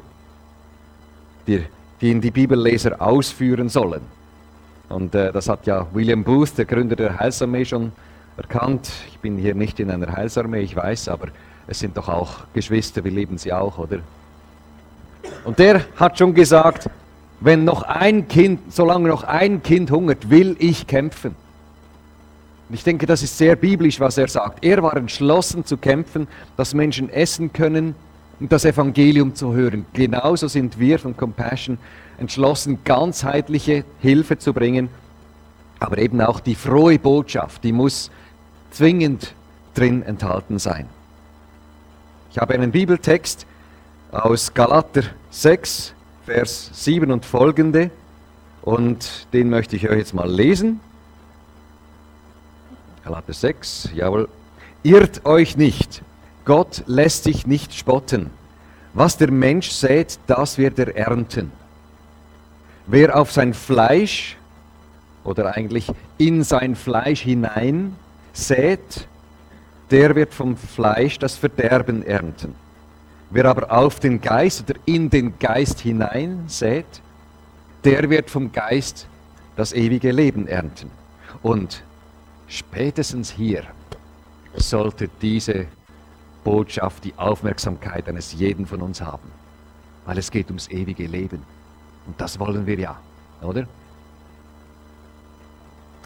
den 1.47 2.21
die 2.21 2.31
Bibelleser 2.31 3.01
ausführen 3.01 3.71
sollen. 3.71 4.18
Und 4.89 5.15
äh, 5.15 5.33
das 5.33 5.49
hat 5.49 5.67
ja 5.67 5.87
William 5.93 6.25
Booth, 6.25 6.57
der 6.57 6.65
Gründer 6.65 6.97
der 6.97 7.19
Heilsarmee, 7.19 7.65
schon 7.65 7.93
erkannt. 8.37 8.91
Ich 9.09 9.19
bin 9.19 9.37
hier 9.37 9.55
nicht 9.55 9.81
in 9.81 9.91
einer 9.91 10.13
Heilsarmee, 10.13 10.61
ich 10.61 10.75
weiß, 10.75 11.09
aber 11.09 11.29
es 11.67 11.81
sind 11.81 11.97
doch 11.97 12.09
auch 12.09 12.47
Geschwister, 12.55 13.05
wir 13.05 13.11
lieben 13.11 13.37
sie 13.37 13.53
auch, 13.53 13.79
oder? 13.79 13.99
Und 15.45 15.59
der 15.59 15.83
hat 15.97 16.19
schon 16.19 16.35
gesagt, 16.35 16.89
wenn 17.41 17.65
noch 17.65 17.83
ein 17.83 18.27
Kind, 18.29 18.73
solange 18.73 19.09
noch 19.09 19.25
ein 19.25 19.63
Kind 19.63 19.91
hungert, 19.91 20.31
will 20.31 20.57
ich 20.59 20.87
kämpfen. 20.87 21.37
Und 22.69 22.75
ich 22.75 22.85
denke, 22.85 23.07
das 23.07 23.23
ist 23.23 23.37
sehr 23.37 23.57
biblisch, 23.57 24.01
was 24.01 24.19
er 24.19 24.29
sagt. 24.29 24.65
Er 24.65 24.83
war 24.83 24.97
entschlossen 24.97 25.65
zu 25.65 25.77
kämpfen, 25.77 26.27
dass 26.57 26.75
Menschen 26.75 27.09
essen 27.11 27.53
können 27.53 27.95
und 28.41 28.53
das 28.53 28.65
Evangelium 28.65 29.35
zu 29.35 29.55
hören. 29.55 29.87
Genauso 29.93 30.49
sind 30.49 30.79
wir 30.79 30.99
von 30.99 31.17
Compassion 31.17 31.79
entschlossen, 32.19 32.81
ganzheitliche 32.85 33.85
Hilfe 34.01 34.39
zu 34.39 34.53
bringen. 34.53 34.89
Aber 35.81 35.99
eben 35.99 36.21
auch 36.21 36.41
die 36.41 36.55
frohe 36.55 36.99
Botschaft, 36.99 37.65
die 37.65 37.73
muss 37.73 38.11
zwingend 38.71 39.35
drin 39.75 40.03
enthalten 40.03 40.59
sein. 40.59 40.89
Ich 42.31 42.39
habe 42.39 42.55
einen 42.55 42.73
Bibeltext 42.73 43.47
aus 44.11 44.53
Galater 44.53 45.03
6, 45.31 45.95
Vers 46.27 46.71
7 46.73 47.11
und 47.11 47.25
folgende 47.25 47.91
und 48.63 49.29
den 49.33 49.49
möchte 49.49 49.77
ich 49.77 49.89
euch 49.89 49.99
jetzt 49.99 50.15
mal 50.15 50.31
lesen. 50.31 50.81
Galater 53.05 53.33
6, 53.33 53.91
jawohl. 53.95 54.29
Irrt 54.83 55.25
euch 55.25 55.57
nicht, 55.57 56.03
Gott 56.45 56.83
lässt 56.87 57.25
sich 57.25 57.47
nicht 57.47 57.75
spotten. 57.75 58.31
Was 58.95 59.17
der 59.17 59.31
Mensch 59.31 59.71
sät, 59.71 60.19
das 60.27 60.59
wird 60.59 60.79
er 60.79 60.97
ernten. 60.97 61.53
Wer 62.91 63.21
auf 63.21 63.31
sein 63.31 63.53
Fleisch 63.53 64.39
oder 65.23 65.55
eigentlich 65.55 65.93
in 66.17 66.43
sein 66.43 66.75
Fleisch 66.75 67.21
hinein 67.21 67.95
sät, 68.33 69.07
der 69.91 70.15
wird 70.15 70.33
vom 70.33 70.57
Fleisch 70.57 71.19
das 71.19 71.37
Verderben 71.37 72.03
ernten. 72.03 72.55
Wer 73.29 73.45
aber 73.45 73.71
auf 73.71 74.01
den 74.01 74.23
Geist 74.23 74.63
oder 74.63 74.81
in 74.87 75.11
den 75.11 75.39
Geist 75.39 75.81
hinein 75.81 76.45
sät, 76.47 76.87
der 77.85 78.09
wird 78.09 78.31
vom 78.31 78.53
Geist 78.53 79.07
das 79.55 79.75
ewige 79.75 80.11
Leben 80.11 80.49
ernten. 80.49 80.91
Und 81.43 81.83
spätestens 82.47 83.31
hier 83.31 83.65
sollte 84.55 85.11
diese 85.21 85.67
Botschaft 86.43 87.05
die 87.05 87.13
Aufmerksamkeit 87.19 88.09
eines 88.09 88.33
jeden 88.33 88.65
von 88.65 88.81
uns 88.81 89.03
haben, 89.03 89.31
weil 90.07 90.17
es 90.17 90.31
geht 90.31 90.47
ums 90.47 90.71
ewige 90.71 91.07
Leben. 91.07 91.43
Und 92.09 92.21
das 92.21 92.41
wollen 92.41 92.67
wir 92.67 92.79
ja, 92.79 92.97
oder? 93.43 93.67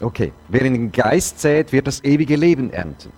Okay, 0.01 0.33
wer 0.49 0.61
in 0.63 0.73
den 0.73 0.91
Geist 0.91 1.39
sät, 1.39 1.71
wird 1.71 1.87
das 1.87 2.03
ewige 2.03 2.35
Leben 2.35 2.71
ernten. 2.71 3.11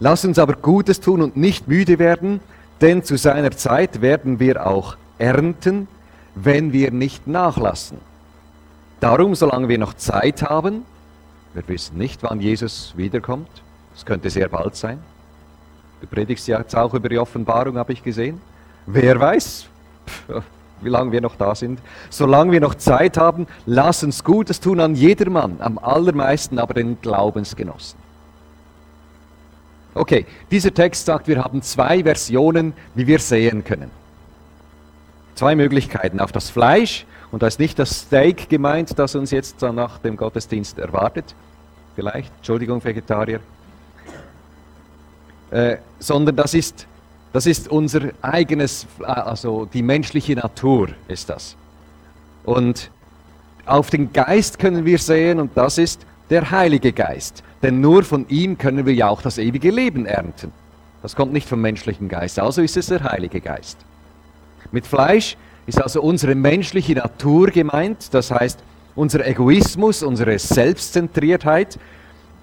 Lass 0.00 0.24
uns 0.24 0.38
aber 0.38 0.54
Gutes 0.54 1.00
tun 1.00 1.22
und 1.22 1.36
nicht 1.36 1.68
müde 1.68 1.98
werden, 1.98 2.40
denn 2.80 3.04
zu 3.04 3.16
seiner 3.16 3.52
Zeit 3.52 4.00
werden 4.00 4.40
wir 4.40 4.66
auch 4.66 4.96
ernten, 5.18 5.86
wenn 6.34 6.72
wir 6.72 6.90
nicht 6.90 7.26
nachlassen. 7.26 7.98
Darum, 8.98 9.34
solange 9.34 9.68
wir 9.68 9.78
noch 9.78 9.94
Zeit 9.94 10.42
haben, 10.42 10.84
wir 11.54 11.66
wissen 11.68 11.98
nicht, 11.98 12.22
wann 12.22 12.40
Jesus 12.40 12.94
wiederkommt, 12.96 13.62
es 13.94 14.04
könnte 14.04 14.28
sehr 14.30 14.48
bald 14.48 14.74
sein. 14.74 14.98
Du 16.00 16.06
predigst 16.06 16.48
ja 16.48 16.58
jetzt 16.58 16.74
auch 16.74 16.94
über 16.94 17.08
die 17.08 17.18
Offenbarung, 17.18 17.76
habe 17.76 17.92
ich 17.92 18.02
gesehen. 18.02 18.40
Wer 18.86 19.20
weiß, 19.20 19.66
wie 20.82 20.88
lange 20.88 21.12
wir 21.12 21.20
noch 21.20 21.36
da 21.36 21.54
sind. 21.54 21.80
Solange 22.08 22.52
wir 22.52 22.60
noch 22.60 22.74
Zeit 22.74 23.16
haben, 23.16 23.46
lass 23.66 24.02
uns 24.02 24.24
Gutes 24.24 24.60
tun 24.60 24.80
an 24.80 24.94
jedermann, 24.94 25.56
am 25.60 25.78
allermeisten 25.78 26.58
aber 26.58 26.74
den 26.74 27.00
Glaubensgenossen. 27.00 27.98
Okay, 29.94 30.26
dieser 30.50 30.72
Text 30.72 31.06
sagt, 31.06 31.26
wir 31.26 31.42
haben 31.42 31.62
zwei 31.62 32.04
Versionen, 32.04 32.74
wie 32.94 33.06
wir 33.06 33.18
sehen 33.18 33.64
können. 33.64 33.90
Zwei 35.34 35.56
Möglichkeiten. 35.56 36.20
Auf 36.20 36.32
das 36.32 36.50
Fleisch, 36.50 37.06
und 37.32 37.42
da 37.42 37.46
ist 37.46 37.58
nicht 37.58 37.78
das 37.78 38.02
Steak 38.02 38.48
gemeint, 38.48 38.98
das 38.98 39.14
uns 39.14 39.30
jetzt 39.30 39.60
nach 39.62 39.98
dem 39.98 40.16
Gottesdienst 40.16 40.78
erwartet, 40.78 41.34
vielleicht, 41.96 42.32
Entschuldigung, 42.36 42.82
Vegetarier, 42.84 43.40
äh, 45.50 45.78
sondern 45.98 46.36
das 46.36 46.54
ist, 46.54 46.86
das 47.32 47.46
ist 47.46 47.68
unser 47.68 48.10
eigenes, 48.22 48.86
also 49.00 49.66
die 49.66 49.82
menschliche 49.82 50.34
Natur 50.34 50.88
ist 51.08 51.28
das. 51.28 51.56
Und 52.44 52.90
auf 53.66 53.90
den 53.90 54.12
Geist 54.12 54.58
können 54.58 54.84
wir 54.84 54.98
sehen, 54.98 55.38
und 55.38 55.56
das 55.56 55.78
ist 55.78 56.04
der 56.28 56.50
Heilige 56.50 56.92
Geist. 56.92 57.42
Denn 57.62 57.80
nur 57.80 58.02
von 58.02 58.26
ihm 58.28 58.58
können 58.58 58.86
wir 58.86 58.94
ja 58.94 59.08
auch 59.08 59.22
das 59.22 59.38
ewige 59.38 59.70
Leben 59.70 60.06
ernten. 60.06 60.52
Das 61.02 61.14
kommt 61.14 61.32
nicht 61.32 61.48
vom 61.48 61.60
menschlichen 61.60 62.08
Geist, 62.08 62.38
also 62.38 62.62
ist 62.62 62.76
es 62.76 62.86
der 62.86 63.02
Heilige 63.04 63.40
Geist. 63.40 63.78
Mit 64.72 64.86
Fleisch 64.86 65.36
ist 65.66 65.80
also 65.80 66.02
unsere 66.02 66.34
menschliche 66.34 66.94
Natur 66.94 67.48
gemeint, 67.48 68.12
das 68.12 68.30
heißt 68.30 68.58
unser 68.94 69.26
Egoismus, 69.26 70.02
unsere 70.02 70.38
Selbstzentriertheit. 70.38 71.78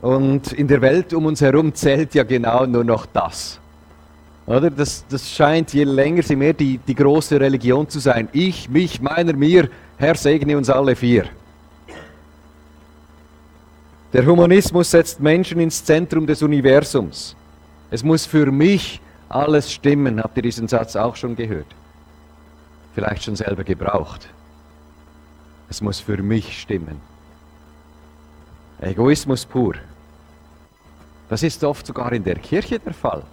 Und 0.01 0.53
in 0.53 0.67
der 0.67 0.82
Welt 0.82 1.13
um 1.13 1.25
uns 1.25 1.41
herum 1.41 1.74
zählt 1.74 2.13
ja 2.15 2.24
genau 2.24 2.65
nur 2.65 2.84
noch 2.84 3.06
das. 3.06 3.60
Oder? 4.48 4.72
Das, 4.72 5.06
das 5.08 5.30
scheint 5.30 5.74
je 5.74 5.84
länger, 5.84 6.24
je 6.24 6.36
mehr 6.36 6.54
die, 6.54 6.77
die 6.80 6.96
große 6.96 7.39
Religion 7.39 7.88
zu 7.88 8.00
sein. 8.00 8.30
Ich, 8.32 8.70
mich, 8.70 9.01
meiner, 9.01 9.34
mir, 9.34 9.70
Herr 9.98 10.16
segne 10.16 10.58
uns 10.58 10.70
alle 10.70 10.96
vier. 10.96 11.25
Der 14.13 14.25
Humanismus 14.25 14.89
setzt 14.89 15.20
Menschen 15.20 15.60
ins 15.60 15.84
Zentrum 15.84 16.25
des 16.25 16.42
Universums. 16.42 17.36
Es 17.92 18.04
muss 18.04 18.25
für 18.25 18.50
mich 18.50 19.01
alles 19.27 19.72
stimmen. 19.72 20.24
Habt 20.24 20.38
ihr 20.38 20.44
diesen 20.44 20.70
Satz 20.70 20.96
auch 20.96 21.18
schon 21.18 21.36
gehört? 21.36 21.68
Vielleicht 22.96 23.25
schon 23.25 23.36
selber 23.36 23.66
gebraucht. 23.66 24.30
Es 25.70 25.82
muss 25.82 26.00
für 26.00 26.24
mich 26.24 26.62
stimmen. 26.62 27.01
Egoismus 28.80 29.46
pur. 29.46 29.75
Das 31.27 31.44
ist 31.44 31.62
oft 31.66 31.86
sogar 31.86 32.13
in 32.13 32.24
der 32.24 32.36
Kirche 32.36 32.80
der 32.80 32.94
Fall. 32.94 33.24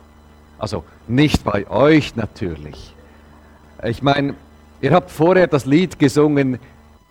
Also 0.64 0.82
nicht 1.08 1.44
bei 1.44 1.68
euch 1.68 2.16
natürlich. 2.16 2.94
Ich 3.84 4.02
meine, 4.02 4.34
ihr 4.80 4.92
habt 4.92 5.10
vorher 5.10 5.46
das 5.46 5.66
Lied 5.66 5.98
gesungen, 5.98 6.58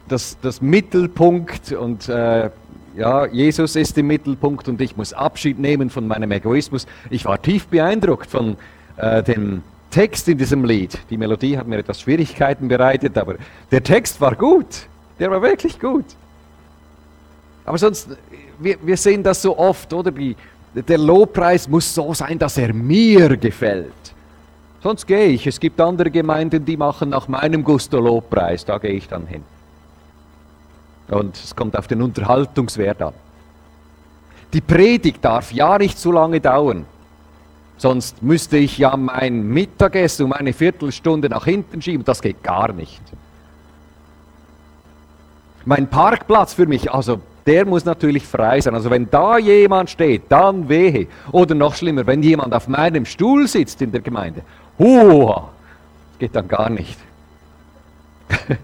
das, 0.07 0.39
das 0.41 0.59
Mittelpunkt 0.59 1.71
und 1.71 2.09
äh, 2.09 2.49
ja, 2.97 3.27
Jesus 3.27 3.75
ist 3.75 3.95
im 3.99 4.07
Mittelpunkt 4.07 4.67
und 4.69 4.81
ich 4.81 4.97
muss 4.97 5.13
Abschied 5.13 5.59
nehmen 5.59 5.91
von 5.91 6.07
meinem 6.07 6.31
Egoismus. 6.31 6.87
Ich 7.11 7.25
war 7.25 7.39
tief 7.39 7.67
beeindruckt 7.67 8.31
von 8.31 8.57
äh, 8.97 9.21
dem 9.21 9.61
Text 9.91 10.27
in 10.29 10.39
diesem 10.39 10.65
Lied. 10.65 10.97
Die 11.11 11.17
Melodie 11.17 11.55
hat 11.55 11.67
mir 11.67 11.77
etwas 11.77 12.01
Schwierigkeiten 12.01 12.69
bereitet, 12.69 13.19
aber 13.19 13.35
der 13.69 13.83
Text 13.83 14.19
war 14.19 14.35
gut. 14.35 14.87
Der 15.19 15.29
war 15.29 15.43
wirklich 15.43 15.79
gut. 15.79 16.05
Aber 17.65 17.77
sonst, 17.77 18.09
wir, 18.57 18.77
wir 18.81 18.97
sehen 18.97 19.21
das 19.21 19.43
so 19.43 19.59
oft, 19.59 19.93
oder? 19.93 20.09
Die, 20.09 20.35
der 20.73 20.97
Lobpreis 20.97 21.67
muss 21.67 21.93
so 21.93 22.13
sein, 22.13 22.39
dass 22.39 22.57
er 22.57 22.73
mir 22.73 23.37
gefällt. 23.37 23.93
Sonst 24.81 25.05
gehe 25.05 25.27
ich. 25.27 25.47
Es 25.47 25.59
gibt 25.59 25.79
andere 25.79 26.11
Gemeinden, 26.11 26.65
die 26.65 26.75
machen 26.75 27.09
nach 27.09 27.27
meinem 27.27 27.63
Gusto 27.63 27.99
Lobpreis. 27.99 28.65
Da 28.65 28.77
gehe 28.79 28.91
ich 28.91 29.07
dann 29.07 29.27
hin. 29.27 29.43
Und 31.09 31.35
es 31.35 31.55
kommt 31.55 31.77
auf 31.77 31.87
den 31.87 32.01
Unterhaltungswert 32.01 33.01
an. 33.01 33.13
Die 34.51 34.61
Predigt 34.61 35.23
darf 35.23 35.51
ja 35.51 35.77
nicht 35.77 35.97
zu 35.97 36.11
lange 36.11 36.41
dauern. 36.41 36.85
Sonst 37.77 38.21
müsste 38.21 38.57
ich 38.57 38.77
ja 38.77 38.95
mein 38.95 39.47
Mittagessen 39.47 40.25
um 40.25 40.33
eine 40.33 40.53
Viertelstunde 40.53 41.29
nach 41.29 41.45
hinten 41.45 41.81
schieben. 41.81 42.05
Das 42.05 42.21
geht 42.21 42.43
gar 42.43 42.71
nicht. 42.71 43.01
Mein 45.65 45.89
Parkplatz 45.89 46.53
für 46.53 46.65
mich, 46.65 46.91
also 46.91 47.21
der 47.45 47.65
muss 47.65 47.85
natürlich 47.85 48.25
frei 48.25 48.61
sein. 48.61 48.73
Also 48.73 48.89
wenn 48.89 49.09
da 49.09 49.37
jemand 49.37 49.89
steht, 49.89 50.23
dann 50.29 50.69
wehe. 50.69 51.07
Oder 51.31 51.55
noch 51.55 51.75
schlimmer, 51.75 52.07
wenn 52.07 52.23
jemand 52.23 52.53
auf 52.53 52.67
meinem 52.67 53.05
Stuhl 53.05 53.47
sitzt 53.47 53.81
in 53.81 53.91
der 53.91 54.01
Gemeinde. 54.01 54.41
Huha, 54.79 55.49
geht 56.19 56.35
dann 56.35 56.47
gar 56.47 56.69
nicht. 56.69 56.97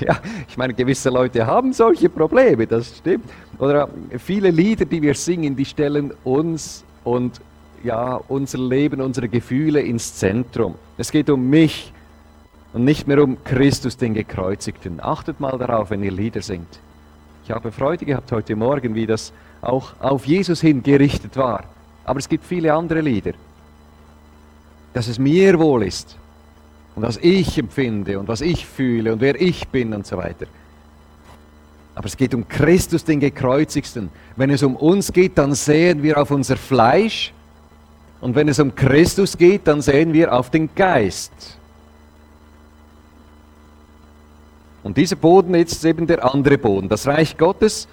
ja, 0.00 0.18
ich 0.48 0.56
meine, 0.56 0.74
gewisse 0.74 1.10
Leute 1.10 1.46
haben 1.46 1.72
solche 1.72 2.08
Probleme, 2.08 2.66
das 2.66 2.98
stimmt. 2.98 3.30
Oder 3.58 3.88
viele 4.18 4.50
Lieder, 4.50 4.84
die 4.84 5.00
wir 5.00 5.14
singen, 5.14 5.56
die 5.56 5.64
stellen 5.64 6.12
uns 6.24 6.84
und 7.04 7.40
ja, 7.82 8.18
unser 8.28 8.58
Leben, 8.58 9.00
unsere 9.00 9.28
Gefühle 9.28 9.80
ins 9.80 10.16
Zentrum. 10.16 10.74
Es 10.96 11.12
geht 11.12 11.30
um 11.30 11.48
mich 11.48 11.92
und 12.72 12.84
nicht 12.84 13.06
mehr 13.06 13.22
um 13.22 13.42
Christus, 13.44 13.96
den 13.96 14.14
Gekreuzigten. 14.14 15.00
Achtet 15.00 15.38
mal 15.38 15.56
darauf, 15.58 15.90
wenn 15.90 16.02
ihr 16.02 16.10
Lieder 16.10 16.42
singt. 16.42 16.80
Ich 17.44 17.50
habe 17.50 17.70
Freude 17.70 18.06
gehabt 18.06 18.32
heute 18.32 18.56
Morgen, 18.56 18.94
wie 18.94 19.06
das 19.06 19.30
auch 19.60 19.92
auf 20.00 20.24
Jesus 20.24 20.62
hin 20.62 20.82
gerichtet 20.82 21.36
war. 21.36 21.64
Aber 22.04 22.18
es 22.18 22.26
gibt 22.26 22.42
viele 22.42 22.72
andere 22.72 23.02
Lieder. 23.02 23.32
Dass 24.94 25.08
es 25.08 25.18
mir 25.18 25.58
wohl 25.58 25.82
ist 25.82 26.16
und 26.94 27.02
was 27.02 27.18
ich 27.18 27.58
empfinde 27.58 28.18
und 28.18 28.28
was 28.28 28.40
ich 28.40 28.64
fühle 28.64 29.12
und 29.12 29.20
wer 29.20 29.38
ich 29.38 29.68
bin 29.68 29.92
und 29.92 30.06
so 30.06 30.16
weiter. 30.16 30.46
Aber 31.94 32.06
es 32.06 32.16
geht 32.16 32.34
um 32.34 32.48
Christus, 32.48 33.04
den 33.04 33.20
Gekreuzigsten. 33.20 34.08
Wenn 34.36 34.48
es 34.48 34.62
um 34.62 34.74
uns 34.74 35.12
geht, 35.12 35.36
dann 35.36 35.54
sehen 35.54 36.02
wir 36.02 36.16
auf 36.16 36.30
unser 36.30 36.56
Fleisch. 36.56 37.34
Und 38.22 38.34
wenn 38.36 38.48
es 38.48 38.58
um 38.58 38.74
Christus 38.74 39.36
geht, 39.36 39.66
dann 39.66 39.82
sehen 39.82 40.14
wir 40.14 40.32
auf 40.32 40.48
den 40.48 40.74
Geist. 40.74 41.58
Und 44.84 44.98
dieser 44.98 45.16
Boden 45.16 45.54
ist 45.54 45.84
eben 45.84 46.06
der 46.06 46.32
andere 46.32 46.58
Boden. 46.58 46.88
Das 46.88 47.06
Reich 47.06 47.36
Gottes 47.38 47.88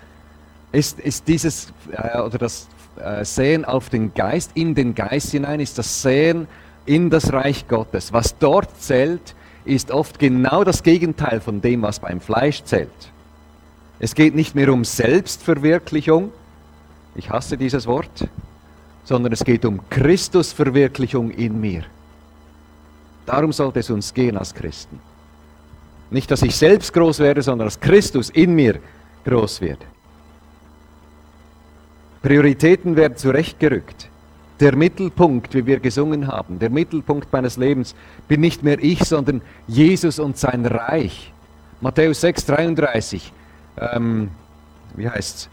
ist, 0.74 1.00
ist 1.00 1.28
dieses, 1.28 1.74
äh, 1.92 2.20
oder 2.20 2.38
das 2.38 2.68
äh, 2.98 3.24
Sehen 3.26 3.66
auf 3.66 3.90
den 3.90 4.14
Geist, 4.14 4.52
in 4.54 4.76
den 4.76 4.94
Geist 4.94 5.32
hinein, 5.32 5.62
ist 5.62 5.78
das 5.78 6.02
Sehen 6.02 6.48
in 6.86 7.10
das 7.10 7.32
Reich 7.32 7.68
Gottes. 7.70 8.12
Was 8.12 8.38
dort 8.38 8.70
zählt, 8.82 9.36
ist 9.64 9.90
oft 9.90 10.20
genau 10.20 10.66
das 10.66 10.84
Gegenteil 10.84 11.40
von 11.40 11.62
dem, 11.62 11.82
was 11.82 12.00
beim 12.00 12.20
Fleisch 12.20 12.64
zählt. 12.66 12.90
Es 14.00 14.14
geht 14.14 14.36
nicht 14.36 14.54
mehr 14.54 14.74
um 14.74 14.84
Selbstverwirklichung, 14.84 16.32
ich 17.16 17.30
hasse 17.30 17.58
dieses 17.58 17.88
Wort, 17.88 18.28
sondern 19.06 19.32
es 19.32 19.44
geht 19.46 19.64
um 19.64 19.80
Christusverwirklichung 19.90 21.32
in 21.32 21.60
mir. 21.62 21.84
Darum 23.26 23.54
sollte 23.54 23.80
es 23.80 23.90
uns 23.90 24.14
gehen 24.14 24.38
als 24.38 24.54
Christen. 24.54 25.00
Nicht, 26.12 26.30
dass 26.30 26.44
ich 26.44 26.56
selbst 26.56 26.94
groß 26.94 27.20
werde, 27.20 27.42
sondern 27.42 27.68
dass 27.68 27.80
Christus 27.80 28.30
in 28.30 28.54
mir 28.54 28.80
groß 29.26 29.62
wird. 29.62 29.80
Prioritäten 32.22 32.96
werden 32.96 33.18
zurechtgerückt 33.18 34.12
der 34.62 34.76
Mittelpunkt, 34.76 35.56
wie 35.56 35.66
wir 35.66 35.80
gesungen 35.80 36.28
haben, 36.28 36.60
der 36.60 36.70
Mittelpunkt 36.70 37.34
meines 37.34 37.58
Lebens 37.58 37.96
bin 38.28 38.42
nicht 38.42 38.62
mehr 38.62 38.78
ich, 38.82 39.04
sondern 39.04 39.42
Jesus 39.68 40.20
und 40.20 40.38
sein 40.38 40.66
Reich. 40.66 41.34
Matthäus 41.82 42.22
6, 42.22 42.46
33. 42.46 43.34
Ähm, 43.80 44.30
wie 44.96 45.10
heißt's? 45.10 45.50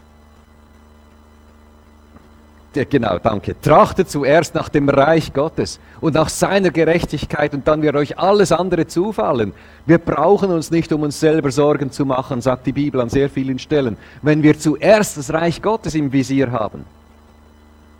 Genau, 2.71 3.17
danke. 3.17 3.59
Trachtet 3.59 4.11
zuerst 4.11 4.53
nach 4.53 4.69
dem 4.69 4.89
Reich 4.89 5.33
Gottes 5.33 5.79
und 6.01 6.13
nach 6.13 6.29
seiner 6.29 6.69
Gerechtigkeit 6.69 7.53
und 7.55 7.67
dann 7.67 7.81
wird 7.81 7.95
euch 7.95 8.19
alles 8.19 8.51
andere 8.51 8.85
zufallen. 8.85 9.53
Wir 9.87 9.97
brauchen 9.97 10.51
uns 10.51 10.69
nicht 10.69 10.93
um 10.93 11.01
uns 11.01 11.19
selber 11.19 11.49
Sorgen 11.49 11.91
zu 11.91 12.05
machen, 12.05 12.41
sagt 12.41 12.67
die 12.67 12.71
Bibel 12.71 13.01
an 13.01 13.09
sehr 13.09 13.27
vielen 13.27 13.57
Stellen, 13.57 13.97
wenn 14.21 14.43
wir 14.43 14.59
zuerst 14.59 15.17
das 15.17 15.33
Reich 15.33 15.63
Gottes 15.63 15.95
im 15.95 16.11
Visier 16.11 16.51
haben 16.51 16.85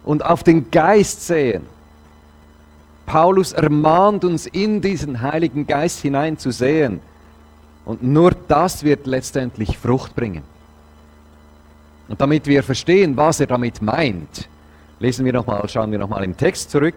und 0.04 0.24
auf 0.24 0.44
den 0.44 0.70
Geist 0.70 1.26
sehen. 1.26 1.64
Paulus 3.08 3.54
ermahnt 3.54 4.24
uns 4.24 4.46
in 4.46 4.82
diesen 4.82 5.24
Heiligen 5.24 5.66
Geist 5.66 6.02
hinein 6.02 6.38
zu 6.38 6.52
sehen. 6.52 7.00
Und 7.86 8.04
nur 8.04 8.34
das 8.48 8.84
wird 8.84 9.08
letztendlich 9.08 9.80
Frucht 9.80 10.16
bringen. 10.16 10.44
Und 12.08 12.22
damit 12.22 12.46
wir 12.46 12.62
verstehen, 12.62 13.18
was 13.18 13.40
er 13.40 13.48
damit 13.48 13.82
meint, 13.82 14.48
lesen 15.00 15.26
wir 15.26 15.34
noch 15.34 15.46
mal, 15.46 15.68
schauen 15.68 15.92
wir 15.92 16.00
nochmal 16.00 16.24
im 16.24 16.38
Text 16.38 16.72
zurück, 16.72 16.96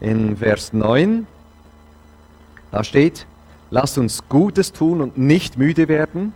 in 0.00 0.36
Vers 0.36 0.72
9. 0.72 1.26
Da 2.70 2.84
steht, 2.84 3.26
lasst 3.70 3.98
uns 3.98 4.28
Gutes 4.28 4.72
tun 4.72 5.00
und 5.00 5.18
nicht 5.18 5.58
müde 5.58 5.88
werden. 5.88 6.32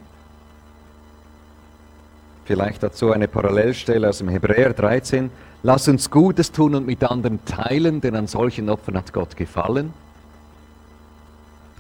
Vielleicht 2.45 2.83
dazu 2.83 3.13
eine 3.13 3.29
Parallelstelle 3.29 4.09
aus 4.09 4.19
dem 4.19 4.29
Hebräer 4.29 4.75
13. 4.75 5.31
Lass 5.63 5.89
uns 5.89 6.11
Gutes 6.11 6.53
tun 6.53 6.75
und 6.75 6.87
mit 6.87 7.03
anderen 7.03 7.43
teilen, 7.47 8.03
denn 8.03 8.15
an 8.17 8.27
solchen 8.27 8.69
Opfern 8.69 8.99
hat 8.99 9.13
Gott 9.15 9.35
gefallen. 9.37 9.95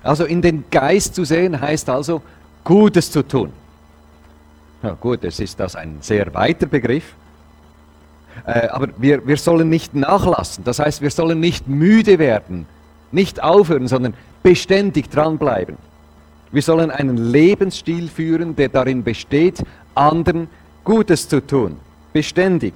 Also 0.02 0.24
in 0.24 0.40
den 0.40 0.64
Geist 0.70 1.14
zu 1.14 1.24
sehen 1.24 1.60
heißt 1.60 1.90
also 1.90 2.22
Gutes 2.62 3.10
zu 3.10 3.22
tun. 3.26 3.52
Ja, 4.82 4.92
gut, 4.92 5.24
es 5.24 5.40
ist 5.40 5.60
das 5.60 5.76
ein 5.76 5.98
sehr 6.00 6.32
weiter 6.32 6.66
Begriff. 6.66 7.14
Äh, 8.46 8.68
aber 8.68 8.88
wir, 8.98 9.26
wir 9.26 9.36
sollen 9.36 9.68
nicht 9.68 9.94
nachlassen. 9.94 10.64
Das 10.64 10.78
heißt, 10.78 11.02
wir 11.02 11.10
sollen 11.10 11.40
nicht 11.40 11.68
müde 11.68 12.18
werden, 12.18 12.66
nicht 13.12 13.42
aufhören, 13.42 13.88
sondern 13.88 14.14
beständig 14.42 15.10
dranbleiben. 15.10 15.76
Wir 16.52 16.62
sollen 16.62 16.90
einen 16.90 17.16
Lebensstil 17.16 18.08
führen, 18.08 18.54
der 18.54 18.68
darin 18.68 19.02
besteht, 19.02 19.62
anderen 19.94 20.48
Gutes 20.84 21.28
zu 21.28 21.44
tun. 21.44 21.76
Beständig. 22.12 22.74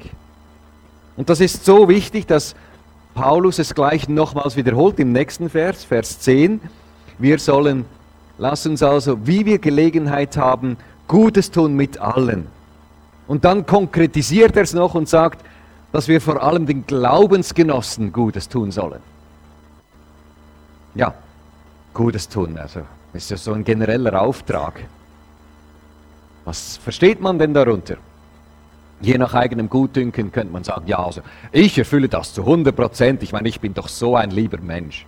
Und 1.16 1.30
das 1.30 1.40
ist 1.40 1.64
so 1.64 1.88
wichtig, 1.88 2.26
dass 2.26 2.56
Paulus 3.14 3.58
es 3.58 3.74
gleich 3.74 4.08
nochmals 4.08 4.56
wiederholt 4.56 4.98
im 4.98 5.12
nächsten 5.12 5.50
Vers, 5.50 5.84
Vers 5.84 6.20
10. 6.20 6.60
Wir 7.18 7.38
sollen, 7.38 7.84
lass 8.38 8.66
uns 8.66 8.82
also, 8.82 9.26
wie 9.26 9.44
wir 9.44 9.58
Gelegenheit 9.58 10.36
haben, 10.36 10.76
Gutes 11.08 11.50
tun 11.50 11.74
mit 11.74 11.98
allen. 11.98 12.46
Und 13.28 13.44
dann 13.44 13.66
konkretisiert 13.66 14.56
er 14.56 14.62
es 14.62 14.72
noch 14.72 14.94
und 14.94 15.08
sagt, 15.08 15.44
dass 15.92 16.08
wir 16.08 16.20
vor 16.20 16.42
allem 16.42 16.66
den 16.66 16.86
Glaubensgenossen 16.86 18.12
Gutes 18.12 18.48
tun 18.48 18.72
sollen. 18.72 19.00
Ja, 20.94 21.14
Gutes 21.94 22.28
tun, 22.28 22.58
also 22.58 22.80
ist 23.12 23.30
ja 23.30 23.36
so 23.36 23.52
ein 23.52 23.64
genereller 23.64 24.20
Auftrag. 24.20 24.80
Was 26.44 26.78
versteht 26.78 27.20
man 27.20 27.38
denn 27.38 27.52
darunter? 27.52 27.96
Je 29.00 29.16
nach 29.18 29.34
eigenem 29.34 29.68
Gutdünken 29.68 30.32
könnte 30.32 30.52
man 30.52 30.64
sagen, 30.64 30.86
ja, 30.86 30.98
also 30.98 31.20
ich 31.52 31.78
erfülle 31.78 32.08
das 32.08 32.34
zu 32.34 32.42
100 32.42 32.74
Prozent. 32.74 33.22
Ich 33.22 33.32
meine, 33.32 33.48
ich 33.48 33.60
bin 33.60 33.74
doch 33.74 33.88
so 33.88 34.16
ein 34.16 34.30
lieber 34.30 34.58
Mensch. 34.58 35.06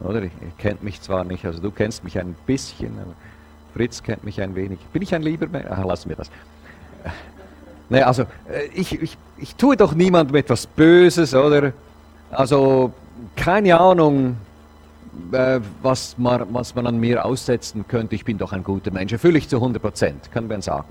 Oder? 0.00 0.22
Ihr 0.22 0.30
kennt 0.58 0.82
mich 0.82 1.00
zwar 1.00 1.24
nicht, 1.24 1.44
also 1.44 1.60
du 1.60 1.70
kennst 1.70 2.04
mich 2.04 2.18
ein 2.18 2.36
bisschen, 2.46 2.98
aber 2.98 3.14
Fritz 3.74 4.02
kennt 4.02 4.24
mich 4.24 4.40
ein 4.40 4.54
wenig. 4.54 4.78
Bin 4.92 5.02
ich 5.02 5.14
ein 5.14 5.22
lieber 5.22 5.48
Mensch? 5.48 5.66
Ach, 5.70 5.84
lass 5.84 6.06
mir 6.06 6.14
das. 6.14 6.30
Ne, 7.90 8.06
also 8.06 8.22
äh, 8.22 8.66
ich, 8.74 9.00
ich, 9.00 9.16
ich 9.38 9.54
tue 9.54 9.76
doch 9.76 9.94
niemandem 9.94 10.36
etwas 10.36 10.66
Böses, 10.66 11.34
oder? 11.34 11.72
Also 12.30 12.92
keine 13.36 13.78
Ahnung, 13.80 14.36
äh, 15.32 15.60
was, 15.82 16.16
man, 16.18 16.46
was 16.52 16.74
man 16.74 16.86
an 16.86 16.98
mir 16.98 17.24
aussetzen 17.24 17.84
könnte. 17.88 18.14
Ich 18.14 18.24
bin 18.24 18.38
doch 18.38 18.52
ein 18.52 18.62
guter 18.62 18.90
Mensch. 18.90 19.12
Erfülle 19.12 19.38
ich 19.38 19.48
zu 19.48 19.56
100 19.56 19.82
Prozent, 19.82 20.30
können 20.32 20.48
wir 20.48 20.60
sagen. 20.62 20.88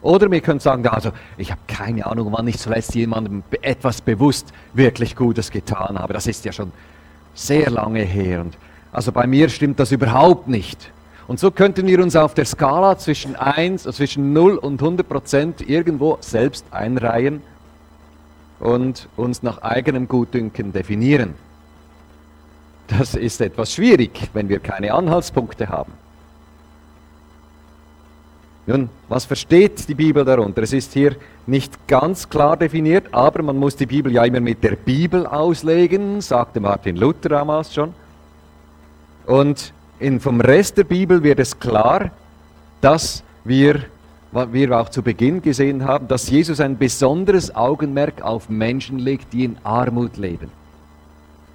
Oder 0.00 0.30
wir 0.30 0.40
können 0.40 0.60
sagen, 0.60 0.86
also 0.86 1.10
ich 1.36 1.50
habe 1.50 1.60
keine 1.66 2.06
Ahnung, 2.06 2.32
wann 2.32 2.46
ich 2.46 2.58
zuletzt 2.58 2.94
jemandem 2.94 3.42
etwas 3.62 4.00
bewusst 4.00 4.52
wirklich 4.72 5.16
Gutes 5.16 5.50
getan 5.50 5.98
habe. 5.98 6.12
Das 6.12 6.26
ist 6.26 6.44
ja 6.44 6.52
schon 6.52 6.72
sehr 7.34 7.70
lange 7.70 8.02
her. 8.02 8.42
Und 8.42 8.56
also 8.92 9.10
bei 9.10 9.26
mir 9.26 9.48
stimmt 9.48 9.80
das 9.80 9.90
überhaupt 9.90 10.46
nicht. 10.46 10.92
Und 11.28 11.38
so 11.38 11.50
könnten 11.50 11.86
wir 11.86 12.02
uns 12.02 12.16
auf 12.16 12.32
der 12.32 12.46
Skala 12.46 12.96
zwischen 12.96 13.36
1, 13.36 13.84
äh, 13.84 13.92
zwischen 13.92 14.32
0 14.32 14.56
und 14.56 14.80
100 14.80 15.06
Prozent 15.06 15.68
irgendwo 15.68 16.16
selbst 16.20 16.64
einreihen 16.70 17.42
und 18.58 19.08
uns 19.14 19.42
nach 19.42 19.58
eigenem 19.58 20.08
Gutdünken 20.08 20.72
definieren. 20.72 21.34
Das 22.86 23.14
ist 23.14 23.42
etwas 23.42 23.74
schwierig, 23.74 24.30
wenn 24.32 24.48
wir 24.48 24.58
keine 24.58 24.94
Anhaltspunkte 24.94 25.68
haben. 25.68 25.92
Nun, 28.66 28.88
was 29.08 29.26
versteht 29.26 29.86
die 29.86 29.94
Bibel 29.94 30.24
darunter? 30.24 30.62
Es 30.62 30.72
ist 30.72 30.94
hier 30.94 31.16
nicht 31.46 31.86
ganz 31.86 32.30
klar 32.30 32.56
definiert, 32.56 33.12
aber 33.12 33.42
man 33.42 33.58
muss 33.58 33.76
die 33.76 33.86
Bibel 33.86 34.12
ja 34.12 34.24
immer 34.24 34.40
mit 34.40 34.64
der 34.64 34.76
Bibel 34.76 35.26
auslegen, 35.26 36.22
sagte 36.22 36.60
Martin 36.60 36.96
Luther 36.96 37.28
damals 37.28 37.74
schon. 37.74 37.94
Und 39.26 39.74
in, 40.00 40.20
vom 40.20 40.40
Rest 40.40 40.78
der 40.78 40.84
Bibel 40.84 41.22
wird 41.22 41.40
es 41.40 41.58
klar, 41.58 42.10
dass 42.80 43.22
wir, 43.44 43.84
was 44.32 44.52
wir 44.52 44.78
auch 44.78 44.88
zu 44.88 45.02
Beginn 45.02 45.42
gesehen 45.42 45.84
haben, 45.84 46.08
dass 46.08 46.30
Jesus 46.30 46.60
ein 46.60 46.78
besonderes 46.78 47.54
Augenmerk 47.54 48.22
auf 48.22 48.48
Menschen 48.48 48.98
legt, 48.98 49.32
die 49.32 49.44
in 49.44 49.56
Armut 49.64 50.16
leben. 50.16 50.50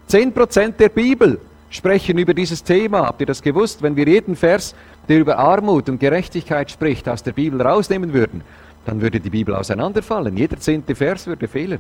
Zehn 0.08 0.34
Prozent 0.34 0.79
der 0.79 0.89
Bibel 0.89 1.39
sprechen 1.69 2.17
über 2.17 2.34
dieses 2.34 2.63
Thema. 2.63 3.06
Habt 3.08 3.21
ihr 3.21 3.27
das 3.27 3.41
gewusst? 3.41 3.82
Wenn 3.82 3.95
wir 3.95 4.08
jeden 4.08 4.36
Vers, 4.36 4.75
der 5.08 5.19
über 5.19 5.38
Armut 5.38 5.89
und 5.89 5.99
Gerechtigkeit 5.99 6.69
spricht, 6.69 7.08
aus 7.08 7.23
der 7.23 7.32
Bibel 7.32 7.62
rausnehmen 7.62 8.13
würden, 8.13 8.41
dann 8.86 9.01
würde 9.01 9.19
die 9.19 9.29
Bibel 9.29 9.56
auseinanderfallen. 9.56 10.36
Jeder 10.36 10.60
zehnte 10.60 10.93
Vers 10.93 11.25
würde 11.25 11.47
fehlen. 11.47 11.79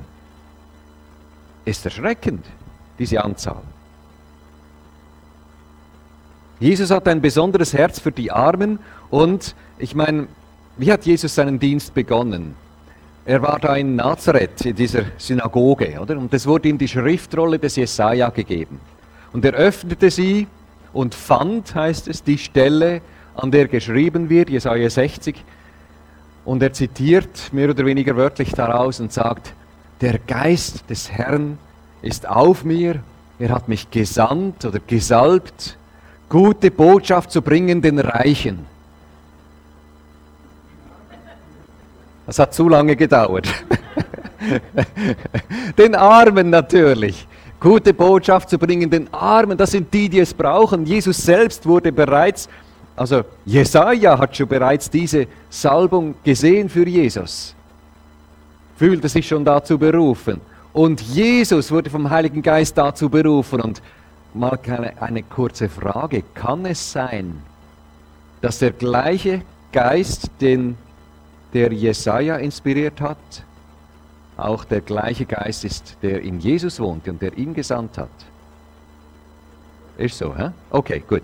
Ist 1.65 1.85
erschreckend, 1.85 2.45
diese 2.97 3.23
Anzahl. 3.23 3.61
Jesus 6.63 6.91
hat 6.91 7.09
ein 7.09 7.19
besonderes 7.19 7.73
Herz 7.73 7.99
für 7.99 8.13
die 8.13 8.31
Armen 8.31 8.79
und 9.09 9.53
ich 9.79 9.95
meine, 9.95 10.27
wie 10.77 10.93
hat 10.93 11.05
Jesus 11.05 11.35
seinen 11.35 11.59
Dienst 11.59 11.93
begonnen? 11.93 12.55
Er 13.25 13.41
war 13.41 13.59
da 13.59 13.75
in 13.75 13.97
Nazareth, 13.97 14.65
in 14.65 14.73
dieser 14.73 15.03
Synagoge, 15.17 15.99
oder? 15.99 16.17
Und 16.17 16.33
es 16.33 16.47
wurde 16.47 16.69
ihm 16.69 16.77
die 16.77 16.87
Schriftrolle 16.87 17.59
des 17.59 17.75
Jesaja 17.75 18.29
gegeben. 18.29 18.79
Und 19.33 19.43
er 19.43 19.55
öffnete 19.55 20.09
sie 20.09 20.47
und 20.93 21.15
fand, 21.15 21.75
heißt 21.75 22.07
es, 22.07 22.23
die 22.23 22.37
Stelle, 22.37 23.01
an 23.35 23.51
der 23.51 23.67
geschrieben 23.67 24.29
wird, 24.29 24.49
Jesaja 24.49 24.89
60. 24.89 25.43
Und 26.45 26.63
er 26.63 26.71
zitiert 26.71 27.51
mehr 27.51 27.71
oder 27.71 27.85
weniger 27.85 28.15
wörtlich 28.15 28.53
daraus 28.53 29.01
und 29.01 29.11
sagt: 29.11 29.53
Der 29.99 30.17
Geist 30.17 30.89
des 30.89 31.11
Herrn 31.11 31.57
ist 32.01 32.25
auf 32.25 32.63
mir, 32.63 33.03
er 33.37 33.49
hat 33.49 33.67
mich 33.67 33.91
gesandt 33.91 34.63
oder 34.63 34.79
gesalbt, 34.79 35.77
gute 36.29 36.71
Botschaft 36.71 37.31
zu 37.31 37.41
bringen 37.41 37.81
den 37.81 37.99
Reichen. 37.99 38.65
Das 42.25 42.39
hat 42.39 42.53
zu 42.53 42.69
lange 42.69 42.95
gedauert. 42.95 43.47
den 45.77 45.95
Armen 45.95 46.49
natürlich. 46.49 47.27
Gute 47.59 47.93
Botschaft 47.93 48.49
zu 48.49 48.57
bringen 48.57 48.89
den 48.89 49.13
Armen, 49.13 49.57
das 49.57 49.71
sind 49.71 49.93
die, 49.93 50.09
die 50.09 50.19
es 50.19 50.33
brauchen. 50.33 50.85
Jesus 50.85 51.17
selbst 51.17 51.65
wurde 51.65 51.91
bereits, 51.91 52.49
also 52.95 53.23
Jesaja 53.45 54.17
hat 54.17 54.35
schon 54.35 54.47
bereits 54.47 54.89
diese 54.89 55.27
Salbung 55.49 56.15
gesehen 56.23 56.69
für 56.69 56.87
Jesus. 56.87 57.55
Fühlte 58.75 59.07
sich 59.07 59.27
schon 59.27 59.45
dazu 59.45 59.77
berufen. 59.77 60.41
Und 60.73 60.99
Jesus 61.01 61.71
wurde 61.71 61.89
vom 61.89 62.09
Heiligen 62.09 62.41
Geist 62.41 62.77
dazu 62.77 63.09
berufen. 63.09 63.61
Und 63.61 63.81
mal 64.35 64.59
eine, 64.65 65.01
eine 65.01 65.23
kurze 65.23 65.69
Frage. 65.69 66.23
Kann 66.33 66.65
es 66.65 66.91
sein, 66.91 67.41
dass 68.41 68.59
der 68.59 68.71
gleiche 68.71 69.41
Geist, 69.71 70.29
den 70.41 70.77
der 71.53 71.71
Jesaja 71.71 72.37
inspiriert 72.37 72.99
hat, 73.01 73.17
auch 74.37 74.65
der 74.65 74.81
gleiche 74.81 75.25
Geist 75.25 75.63
ist, 75.63 75.97
der 76.01 76.21
in 76.21 76.39
Jesus 76.39 76.79
wohnt 76.79 77.07
und 77.07 77.21
der 77.21 77.37
ihn 77.37 77.53
gesandt 77.53 77.97
hat? 77.97 78.09
Ist 79.97 80.17
so, 80.17 80.35
hä? 80.35 80.49
Okay, 80.71 81.03
gut. 81.07 81.21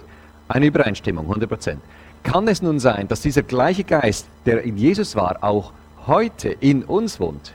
Eine 0.48 0.68
Übereinstimmung, 0.68 1.32
100%. 1.32 1.78
Kann 2.24 2.48
es 2.48 2.62
nun 2.62 2.80
sein, 2.80 3.08
dass 3.08 3.22
dieser 3.22 3.44
gleiche 3.44 3.84
Geist, 3.84 4.28
der 4.46 4.64
in 4.64 4.78
Jesus 4.78 5.16
war, 5.16 5.44
auch 5.44 5.74
heute 6.06 6.50
in 6.50 6.84
uns 6.84 7.20
wohnt? 7.20 7.54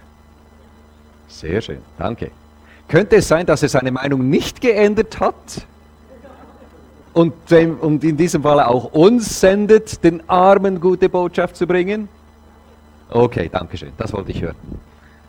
Sehr 1.28 1.60
schön, 1.60 1.80
danke. 1.98 2.30
Könnte 2.88 3.16
es 3.16 3.28
sein, 3.28 3.46
dass 3.46 3.62
er 3.62 3.68
seine 3.68 3.90
Meinung 3.90 4.28
nicht 4.28 4.60
geändert 4.60 5.20
hat 5.20 5.66
und, 7.12 7.32
dem, 7.50 7.78
und 7.78 8.04
in 8.04 8.16
diesem 8.16 8.42
Fall 8.42 8.60
auch 8.60 8.92
uns 8.92 9.40
sendet, 9.40 10.04
den 10.04 10.28
Armen 10.28 10.80
gute 10.80 11.08
Botschaft 11.08 11.56
zu 11.56 11.66
bringen? 11.66 12.08
Okay, 13.10 13.48
danke 13.50 13.76
schön, 13.76 13.92
das 13.96 14.12
wollte 14.12 14.32
ich 14.32 14.42
hören. 14.42 14.56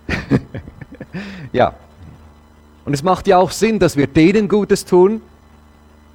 ja, 1.53 1.73
und 2.85 2.93
es 2.93 3.03
macht 3.03 3.27
ja 3.27 3.37
auch 3.37 3.51
Sinn, 3.51 3.79
dass 3.79 3.97
wir 3.97 4.07
denen 4.07 4.47
Gutes 4.47 4.85
tun, 4.85 5.21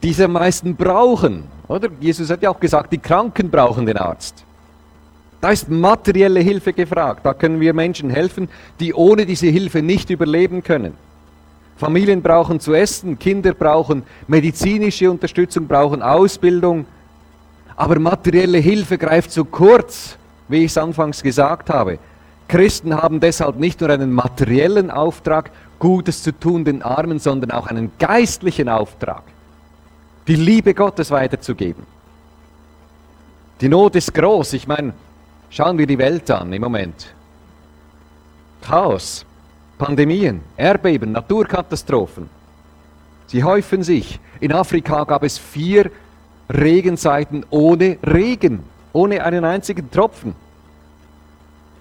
die 0.02 0.10
es 0.10 0.20
am 0.20 0.32
meisten 0.32 0.76
brauchen. 0.76 1.44
Oder? 1.68 1.88
Jesus 2.00 2.30
hat 2.30 2.42
ja 2.42 2.50
auch 2.50 2.60
gesagt, 2.60 2.92
die 2.92 2.98
Kranken 2.98 3.50
brauchen 3.50 3.86
den 3.86 3.96
Arzt. 3.96 4.44
Da 5.40 5.50
ist 5.50 5.68
materielle 5.68 6.40
Hilfe 6.40 6.72
gefragt. 6.72 7.24
Da 7.24 7.34
können 7.34 7.60
wir 7.60 7.74
Menschen 7.74 8.10
helfen, 8.10 8.48
die 8.78 8.94
ohne 8.94 9.26
diese 9.26 9.46
Hilfe 9.46 9.82
nicht 9.82 10.10
überleben 10.10 10.62
können. 10.62 10.94
Familien 11.80 12.20
brauchen 12.20 12.60
zu 12.60 12.74
essen, 12.74 13.18
Kinder 13.18 13.54
brauchen 13.54 14.02
medizinische 14.28 15.10
Unterstützung, 15.10 15.66
brauchen 15.66 16.02
Ausbildung. 16.02 16.84
Aber 17.74 17.98
materielle 17.98 18.58
Hilfe 18.58 18.98
greift 18.98 19.32
zu 19.32 19.46
kurz, 19.46 20.18
wie 20.48 20.58
ich 20.58 20.72
es 20.72 20.76
anfangs 20.76 21.22
gesagt 21.22 21.70
habe. 21.70 21.98
Christen 22.48 22.94
haben 22.94 23.18
deshalb 23.18 23.56
nicht 23.56 23.80
nur 23.80 23.88
einen 23.88 24.12
materiellen 24.12 24.90
Auftrag, 24.90 25.52
Gutes 25.78 26.22
zu 26.22 26.38
tun 26.38 26.66
den 26.66 26.82
Armen, 26.82 27.18
sondern 27.18 27.50
auch 27.50 27.66
einen 27.66 27.90
geistlichen 27.98 28.68
Auftrag, 28.68 29.22
die 30.28 30.36
Liebe 30.36 30.74
Gottes 30.74 31.10
weiterzugeben. 31.10 31.86
Die 33.62 33.70
Not 33.70 33.96
ist 33.96 34.12
groß. 34.12 34.52
Ich 34.52 34.66
meine, 34.66 34.92
schauen 35.48 35.78
wir 35.78 35.86
die 35.86 35.96
Welt 35.96 36.30
an 36.30 36.52
im 36.52 36.60
Moment. 36.60 37.14
Chaos, 38.60 39.24
Pandemien, 39.80 40.42
Erdbeben, 40.58 41.12
Naturkatastrophen. 41.12 42.28
Sie 43.28 43.42
häufen 43.42 43.82
sich. 43.82 44.20
In 44.38 44.52
Afrika 44.52 45.04
gab 45.04 45.22
es 45.22 45.38
vier 45.38 45.90
Regenzeiten 46.50 47.46
ohne 47.48 47.96
Regen, 48.02 48.62
ohne 48.92 49.24
einen 49.24 49.46
einzigen 49.46 49.90
Tropfen. 49.90 50.34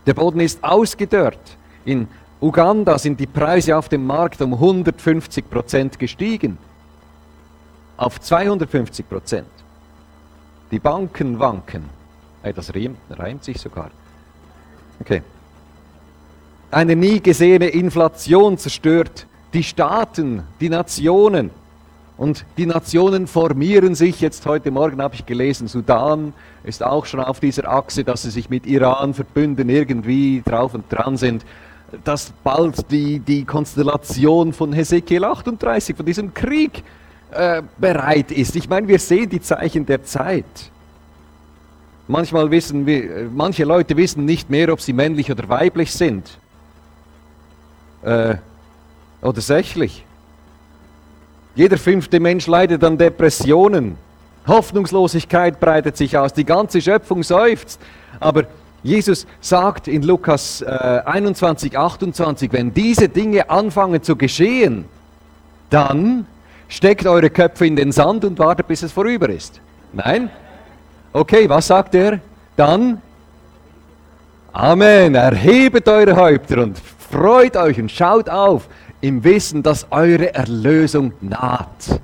Der 0.05 0.13
Boden 0.13 0.39
ist 0.39 0.63
ausgedörrt. 0.63 1.57
In 1.83 2.07
Uganda 2.39 2.97
sind 2.97 3.19
die 3.19 3.27
Preise 3.27 3.75
auf 3.75 3.89
dem 3.89 4.05
Markt 4.05 4.41
um 4.41 4.53
150 4.53 5.49
Prozent 5.49 5.99
gestiegen. 5.99 6.57
Auf 7.97 8.21
250 8.21 9.09
Prozent. 9.09 9.49
Die 10.71 10.79
Banken 10.79 11.37
wanken. 11.37 11.83
Das 12.43 12.71
reimt 13.09 13.43
sich 13.43 13.59
sogar. 13.59 13.91
Okay. 15.01 15.21
Eine 16.71 16.95
nie 16.95 17.19
gesehene 17.19 17.69
Inflation 17.69 18.59
zerstört 18.59 19.25
die 19.53 19.63
Staaten, 19.63 20.43
die 20.61 20.69
Nationen. 20.69 21.49
Und 22.15 22.45
die 22.57 22.67
Nationen 22.67 23.25
formieren 23.25 23.95
sich, 23.95 24.21
jetzt 24.21 24.45
heute 24.45 24.69
Morgen 24.69 25.01
habe 25.01 25.15
ich 25.15 25.25
gelesen, 25.25 25.67
Sudan 25.67 26.33
ist 26.63 26.83
auch 26.83 27.07
schon 27.07 27.21
auf 27.21 27.39
dieser 27.39 27.67
Achse, 27.67 28.03
dass 28.03 28.21
sie 28.21 28.29
sich 28.29 28.51
mit 28.51 28.67
Iran 28.67 29.15
verbünden, 29.15 29.69
irgendwie 29.69 30.43
drauf 30.45 30.75
und 30.75 30.83
dran 30.89 31.17
sind, 31.17 31.43
dass 32.03 32.31
bald 32.43 32.91
die, 32.91 33.19
die 33.19 33.45
Konstellation 33.45 34.53
von 34.53 34.71
Hesekiel 34.71 35.23
38, 35.23 35.95
von 35.95 36.05
diesem 36.05 36.35
Krieg 36.35 36.83
äh, 37.31 37.63
bereit 37.79 38.31
ist. 38.31 38.55
Ich 38.55 38.69
meine, 38.69 38.87
wir 38.87 38.99
sehen 38.99 39.29
die 39.29 39.41
Zeichen 39.41 39.87
der 39.87 40.03
Zeit. 40.03 40.45
Manchmal 42.07 42.51
wissen 42.51 42.85
wir, 42.85 43.27
manche 43.33 43.63
Leute 43.63 43.97
wissen 43.97 44.25
nicht 44.25 44.51
mehr, 44.51 44.71
ob 44.71 44.81
sie 44.81 44.93
männlich 44.93 45.31
oder 45.31 45.49
weiblich 45.49 45.91
sind. 45.93 46.37
Äh, 48.03 48.35
oder 49.21 49.41
sächlich. 49.41 50.05
Jeder 51.55 51.77
fünfte 51.77 52.19
Mensch 52.19 52.47
leidet 52.47 52.83
an 52.83 52.97
Depressionen. 52.97 53.97
Hoffnungslosigkeit 54.47 55.59
breitet 55.59 55.97
sich 55.97 56.17
aus. 56.17 56.33
Die 56.33 56.45
ganze 56.45 56.81
Schöpfung 56.81 57.23
seufzt. 57.23 57.81
Aber 58.19 58.43
Jesus 58.81 59.27
sagt 59.41 59.87
in 59.87 60.03
Lukas 60.03 60.61
äh, 60.61 60.67
21, 60.67 61.77
28, 61.77 62.53
wenn 62.53 62.73
diese 62.73 63.09
Dinge 63.09 63.49
anfangen 63.49 64.01
zu 64.01 64.15
geschehen, 64.15 64.85
dann 65.69 66.25
steckt 66.69 67.05
eure 67.05 67.29
Köpfe 67.29 67.65
in 67.65 67.75
den 67.75 67.91
Sand 67.91 68.23
und 68.23 68.39
wartet, 68.39 68.67
bis 68.67 68.83
es 68.83 68.91
vorüber 68.91 69.29
ist. 69.29 69.59
Nein? 69.91 70.29
Okay, 71.11 71.49
was 71.49 71.67
sagt 71.67 71.95
er? 71.95 72.19
Dann 72.55 73.01
Amen. 74.51 75.13
Erhebet 75.15 75.87
eure 75.87 76.15
Häupter 76.15 76.63
und 76.63 76.81
freut 77.11 77.57
euch 77.57 77.79
und 77.79 77.91
schaut 77.91 78.29
auf 78.29 78.67
im 79.01 79.23
Wissen, 79.23 79.63
dass 79.63 79.87
eure 79.91 80.33
Erlösung 80.33 81.13
naht. 81.21 82.01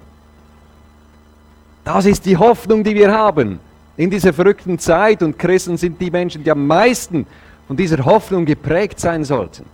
Das 1.84 2.06
ist 2.06 2.26
die 2.26 2.38
Hoffnung, 2.38 2.84
die 2.84 2.96
wir 2.96 3.14
haben 3.14 3.60
in 3.98 4.10
dieser 4.10 4.34
verrückten 4.34 4.78
Zeit 4.78 5.24
und 5.24 5.40
Christen 5.40 5.78
sind 5.78 6.02
die 6.02 6.12
Menschen, 6.12 6.44
die 6.44 6.52
am 6.52 6.68
meisten 6.68 7.26
von 7.68 7.78
dieser 7.78 8.04
Hoffnung 8.04 8.46
geprägt 8.46 9.00
sein 9.00 9.24
sollten. 9.24 9.66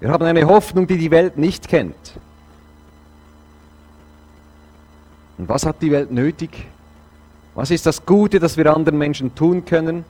Wir 0.00 0.10
haben 0.10 0.24
eine 0.24 0.46
Hoffnung, 0.46 0.86
die 0.86 0.98
die 0.98 1.10
Welt 1.10 1.38
nicht 1.38 1.68
kennt. 1.68 2.18
Und 5.38 5.48
was 5.48 5.64
hat 5.64 5.80
die 5.80 5.90
Welt 5.90 6.10
nötig? 6.10 6.66
Was 7.54 7.70
ist 7.70 7.86
das 7.86 8.04
Gute, 8.04 8.38
das 8.38 8.56
wir 8.58 8.74
anderen 8.74 8.98
Menschen 8.98 9.34
tun 9.34 9.64
können 9.64 10.04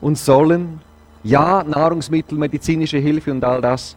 und 0.00 0.18
sollen? 0.18 0.80
Ja, 1.22 1.62
Nahrungsmittel, 1.62 2.38
medizinische 2.38 2.98
Hilfe 2.98 3.30
und 3.30 3.44
all 3.44 3.60
das. 3.60 3.96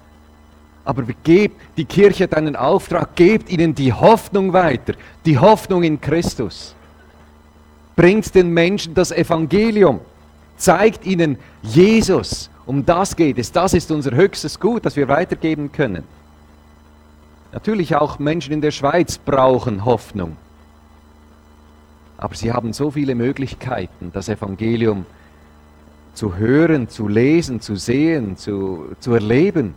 Aber 0.85 1.03
gebt, 1.23 1.55
die 1.77 1.85
Kirche 1.85 2.25
hat 2.25 2.35
einen 2.35 2.55
Auftrag, 2.55 3.15
gebt 3.15 3.49
ihnen 3.49 3.73
die 3.73 3.93
Hoffnung 3.93 4.51
weiter, 4.51 4.93
die 5.25 5.37
Hoffnung 5.37 5.83
in 5.83 6.01
Christus. 6.01 6.75
Bringt 7.95 8.35
den 8.35 8.49
Menschen 8.49 8.93
das 8.93 9.11
Evangelium, 9.11 10.01
zeigt 10.57 11.05
ihnen 11.05 11.37
Jesus. 11.61 12.49
Um 12.65 12.85
das 12.85 13.15
geht 13.15 13.37
es, 13.37 13.51
das 13.51 13.73
ist 13.73 13.91
unser 13.91 14.11
höchstes 14.11 14.59
Gut, 14.59 14.85
das 14.85 14.95
wir 14.95 15.07
weitergeben 15.07 15.71
können. 15.71 16.03
Natürlich 17.53 17.95
auch 17.95 18.19
Menschen 18.19 18.51
in 18.51 18.61
der 18.61 18.71
Schweiz 18.71 19.17
brauchen 19.17 19.85
Hoffnung. 19.85 20.35
Aber 22.17 22.35
sie 22.35 22.51
haben 22.51 22.73
so 22.73 22.91
viele 22.91 23.15
Möglichkeiten, 23.15 24.11
das 24.13 24.27
Evangelium 24.27 25.05
zu 25.05 25.22
hören, 26.21 26.89
zu 26.89 27.07
lesen, 27.07 27.59
zu 27.59 27.75
sehen, 27.75 28.37
zu, 28.37 28.87
zu 28.99 29.13
erleben. 29.13 29.73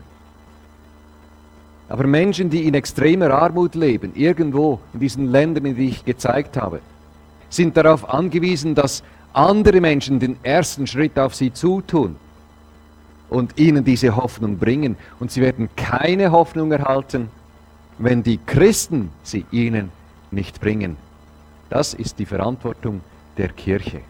Aber 1.88 2.07
Menschen, 2.07 2.51
die 2.51 2.66
in 2.66 2.75
extremer 2.75 3.31
Armut 3.31 3.75
leben, 3.75 4.12
irgendwo 4.14 4.81
in 4.92 5.01
diesen 5.01 5.31
Ländern, 5.31 5.66
in 5.66 5.77
die 5.77 5.88
ich 5.88 6.05
gezeigt 6.05 6.57
habe, 6.57 6.81
sind 7.49 7.77
darauf 7.77 8.09
angewiesen, 8.09 8.75
dass 8.75 9.03
andere 9.33 9.81
Menschen 9.81 10.18
den 10.18 10.37
ersten 10.42 10.87
Schritt 10.87 11.18
auf 11.18 11.35
sie 11.35 11.53
zutun 11.53 12.16
und 13.29 13.59
ihnen 13.59 13.85
diese 13.85 14.16
Hoffnung 14.16 14.59
bringen. 14.59 14.96
Und 15.20 15.31
sie 15.31 15.42
werden 15.42 15.68
keine 15.77 16.33
Hoffnung 16.33 16.72
erhalten, 16.72 17.29
wenn 17.99 18.22
die 18.22 18.38
Christen 18.44 19.11
sie 19.22 19.44
ihnen 19.51 19.90
nicht 20.31 20.61
bringen. 20.61 20.96
Das 21.70 21.94
ist 21.94 22.18
die 22.18 22.27
Verantwortung 22.27 23.01
der 23.37 23.49
Kirche. 23.49 24.01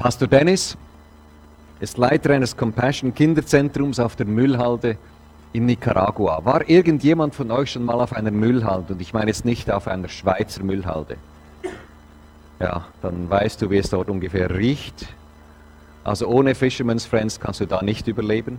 Pastor 0.00 0.28
Dennis 0.28 0.78
ist 1.78 1.98
Leiter 1.98 2.30
eines 2.30 2.56
Compassion 2.56 3.14
Kinderzentrums 3.14 4.00
auf 4.00 4.16
der 4.16 4.24
Müllhalde 4.24 4.96
in 5.52 5.66
Nicaragua. 5.66 6.42
War 6.42 6.66
irgendjemand 6.70 7.34
von 7.34 7.50
euch 7.50 7.72
schon 7.72 7.84
mal 7.84 8.00
auf 8.00 8.14
einer 8.14 8.30
Müllhalde? 8.30 8.94
Und 8.94 9.02
ich 9.02 9.12
meine 9.12 9.26
jetzt 9.26 9.44
nicht 9.44 9.70
auf 9.70 9.86
einer 9.86 10.08
Schweizer 10.08 10.62
Müllhalde. 10.62 11.18
Ja, 12.60 12.86
dann 13.02 13.28
weißt 13.28 13.60
du, 13.60 13.68
wie 13.68 13.76
es 13.76 13.90
dort 13.90 14.08
ungefähr 14.08 14.56
riecht. 14.56 15.06
Also 16.02 16.28
ohne 16.28 16.54
Fisherman's 16.54 17.04
Friends 17.04 17.38
kannst 17.38 17.60
du 17.60 17.66
da 17.66 17.82
nicht 17.82 18.08
überleben. 18.08 18.58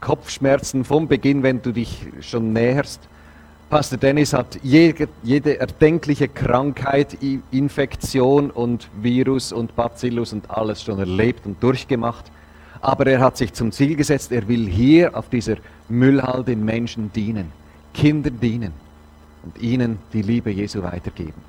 Kopfschmerzen 0.00 0.84
vom 0.84 1.08
Beginn, 1.08 1.42
wenn 1.42 1.62
du 1.62 1.72
dich 1.72 2.06
schon 2.20 2.52
näherst. 2.52 3.00
Pastor 3.70 3.98
Dennis 3.98 4.32
hat 4.32 4.58
jede, 4.62 5.08
jede 5.22 5.60
erdenkliche 5.60 6.26
Krankheit, 6.26 7.18
Infektion 7.50 8.50
und 8.50 8.88
Virus 9.02 9.52
und 9.52 9.76
Bacillus 9.76 10.32
und 10.32 10.50
alles 10.50 10.82
schon 10.82 10.98
erlebt 10.98 11.44
und 11.44 11.62
durchgemacht. 11.62 12.24
Aber 12.80 13.06
er 13.06 13.20
hat 13.20 13.36
sich 13.36 13.52
zum 13.52 13.70
Ziel 13.70 13.94
gesetzt, 13.94 14.32
er 14.32 14.48
will 14.48 14.66
hier 14.66 15.14
auf 15.14 15.28
dieser 15.28 15.56
Müllhalde 15.90 16.44
den 16.44 16.64
Menschen 16.64 17.12
dienen, 17.12 17.52
Kindern 17.92 18.40
dienen 18.40 18.72
und 19.42 19.60
ihnen 19.60 19.98
die 20.14 20.22
Liebe 20.22 20.50
Jesu 20.50 20.82
weitergeben. 20.82 21.42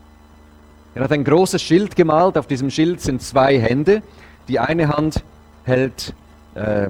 Er 0.95 1.03
hat 1.03 1.13
ein 1.13 1.23
großes 1.23 1.61
Schild 1.61 1.95
gemalt, 1.95 2.37
auf 2.37 2.47
diesem 2.47 2.69
Schild 2.69 2.99
sind 2.99 3.21
zwei 3.21 3.61
Hände. 3.61 4.01
Die 4.49 4.59
eine 4.59 4.89
Hand 4.89 5.23
hält 5.63 6.13
äh, 6.55 6.89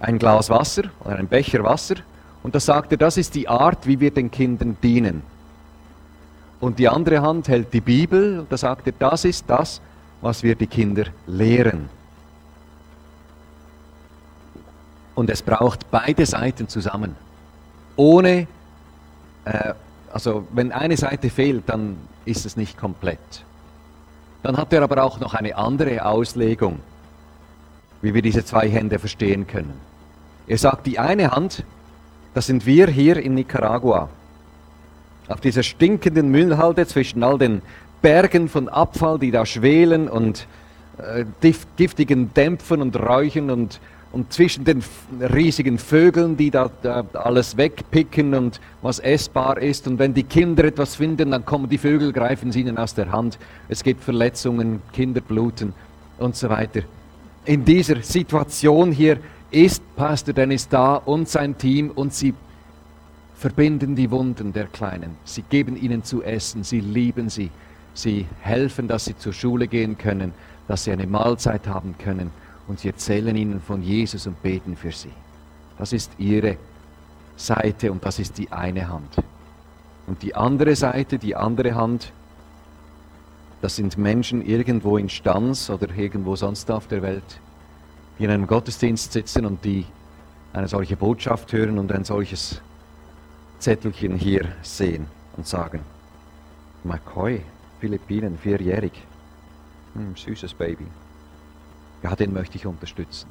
ein 0.00 0.18
Glas 0.18 0.48
Wasser 0.48 0.84
oder 1.04 1.16
ein 1.16 1.26
Becher 1.26 1.62
Wasser 1.62 1.96
und 2.42 2.54
da 2.54 2.60
sagt 2.60 2.92
er, 2.92 2.98
das 2.98 3.16
ist 3.16 3.34
die 3.34 3.48
Art, 3.48 3.86
wie 3.86 4.00
wir 4.00 4.10
den 4.10 4.30
Kindern 4.30 4.76
dienen. 4.82 5.22
Und 6.60 6.78
die 6.78 6.88
andere 6.88 7.22
Hand 7.22 7.48
hält 7.48 7.72
die 7.72 7.80
Bibel 7.80 8.40
und 8.40 8.52
da 8.52 8.56
sagt 8.56 8.86
er, 8.86 8.92
das 8.98 9.24
ist 9.24 9.44
das, 9.48 9.80
was 10.20 10.42
wir 10.42 10.54
die 10.54 10.66
Kinder 10.66 11.04
lehren. 11.26 11.88
Und 15.14 15.28
es 15.28 15.42
braucht 15.42 15.90
beide 15.90 16.24
Seiten 16.24 16.68
zusammen. 16.68 17.16
Ohne, 17.96 18.46
äh, 19.44 19.74
also 20.12 20.46
wenn 20.52 20.72
eine 20.72 20.96
Seite 20.96 21.30
fehlt, 21.30 21.68
dann 21.68 21.96
ist 22.24 22.46
es 22.46 22.56
nicht 22.56 22.78
komplett. 22.78 23.44
Dann 24.42 24.56
hat 24.56 24.72
er 24.72 24.82
aber 24.82 25.02
auch 25.04 25.20
noch 25.20 25.34
eine 25.34 25.56
andere 25.56 26.04
Auslegung, 26.04 26.80
wie 28.00 28.14
wir 28.14 28.22
diese 28.22 28.44
zwei 28.44 28.68
Hände 28.68 28.98
verstehen 28.98 29.46
können. 29.46 29.74
Er 30.46 30.58
sagt, 30.58 30.86
die 30.86 30.98
eine 30.98 31.30
Hand, 31.30 31.64
das 32.34 32.46
sind 32.46 32.66
wir 32.66 32.88
hier 32.88 33.16
in 33.16 33.34
Nicaragua. 33.34 34.08
Auf 35.28 35.40
dieser 35.40 35.62
stinkenden 35.62 36.30
Müllhalde 36.30 36.86
zwischen 36.86 37.22
all 37.22 37.38
den 37.38 37.62
Bergen 38.00 38.48
von 38.48 38.68
Abfall, 38.68 39.18
die 39.18 39.30
da 39.30 39.46
schwelen 39.46 40.08
und 40.08 40.46
äh, 40.98 41.24
giftigen 41.76 42.34
Dämpfen 42.34 42.82
und 42.82 42.96
Räuchen 42.96 43.50
und 43.50 43.80
und 44.12 44.32
zwischen 44.32 44.64
den 44.64 44.84
riesigen 45.20 45.78
Vögeln, 45.78 46.36
die 46.36 46.50
da, 46.50 46.70
da, 46.82 47.04
alles 47.14 47.56
wegpicken 47.56 48.34
und 48.34 48.60
was 48.82 48.98
essbar 48.98 49.58
ist. 49.58 49.88
Und 49.88 49.98
wenn 49.98 50.12
die 50.12 50.22
Kinder 50.22 50.64
etwas 50.64 50.96
finden, 50.96 51.30
dann 51.30 51.44
kommen 51.44 51.68
die 51.68 51.78
Vögel, 51.78 52.12
greifen 52.12 52.52
sie 52.52 52.60
ihnen 52.60 52.76
aus 52.76 52.94
der 52.94 53.10
Hand. 53.10 53.38
Es 53.68 53.82
gibt 53.82 54.04
Verletzungen, 54.04 54.82
Kinder 54.92 55.22
bluten 55.22 55.72
und 56.18 56.36
so 56.36 56.50
weiter. 56.50 56.82
In 57.46 57.64
dieser 57.64 58.02
Situation 58.02 58.92
hier 58.92 59.16
ist 59.52 59.82
Pastor 59.96 60.32
Dennis 60.32 60.68
da 60.68 60.96
und 60.96 61.28
sein 61.28 61.56
Team 61.58 61.90
und 61.90 62.14
sie 62.14 62.34
verbinden 63.34 63.94
die 63.94 64.10
Wunden 64.10 64.52
der 64.52 64.66
Kleinen. 64.66 65.16
Sie 65.24 65.42
geben 65.42 65.76
ihnen 65.76 66.04
zu 66.04 66.22
essen, 66.22 66.64
sie 66.64 66.80
lieben 66.80 67.28
sie, 67.28 67.50
sie 67.92 68.26
helfen, 68.40 68.88
dass 68.88 69.04
sie 69.04 69.16
zur 69.16 69.32
Schule 69.32 69.68
gehen 69.68 69.98
können, 69.98 70.32
dass 70.68 70.84
sie 70.84 70.92
eine 70.92 71.06
Mahlzeit 71.06 71.66
haben 71.66 71.96
können 71.98 72.30
und 72.66 72.80
sie 72.80 72.88
erzählen 72.88 73.36
ihnen 73.36 73.60
von 73.60 73.82
Jesus 73.82 74.26
und 74.26 74.42
beten 74.42 74.76
für 74.76 74.92
sie. 74.92 75.10
Das 75.76 75.92
ist 75.92 76.12
ihre 76.18 76.56
Seite 77.36 77.92
und 77.92 78.04
das 78.04 78.18
ist 78.18 78.38
die 78.38 78.50
eine 78.50 78.88
Hand. 78.88 79.16
Und 80.06 80.22
die 80.22 80.34
andere 80.34 80.76
Seite, 80.76 81.18
die 81.18 81.36
andere 81.36 81.74
Hand, 81.74 82.12
das 83.60 83.76
sind 83.76 83.98
Menschen 83.98 84.44
irgendwo 84.44 84.96
in 84.96 85.08
Stanz 85.08 85.68
oder 85.68 85.88
irgendwo 85.94 86.36
sonst 86.36 86.70
auf 86.70 86.86
der 86.86 87.02
Welt, 87.02 87.40
die 88.22 88.26
in 88.26 88.30
einem 88.30 88.46
Gottesdienst 88.46 89.12
sitzen 89.12 89.44
und 89.44 89.64
die 89.64 89.84
eine 90.52 90.68
solche 90.68 90.94
Botschaft 90.96 91.52
hören 91.52 91.76
und 91.78 91.90
ein 91.90 92.04
solches 92.04 92.62
Zettelchen 93.58 94.16
hier 94.16 94.46
sehen 94.62 95.06
und 95.36 95.44
sagen, 95.46 95.80
McCoy, 96.84 97.42
Philippinen, 97.80 98.38
vierjährig, 98.38 98.92
hm, 99.94 100.14
süßes 100.14 100.54
Baby 100.54 100.86
ja, 102.02 102.16
den 102.16 102.32
möchte 102.32 102.56
ich 102.56 102.66
unterstützen. 102.66 103.28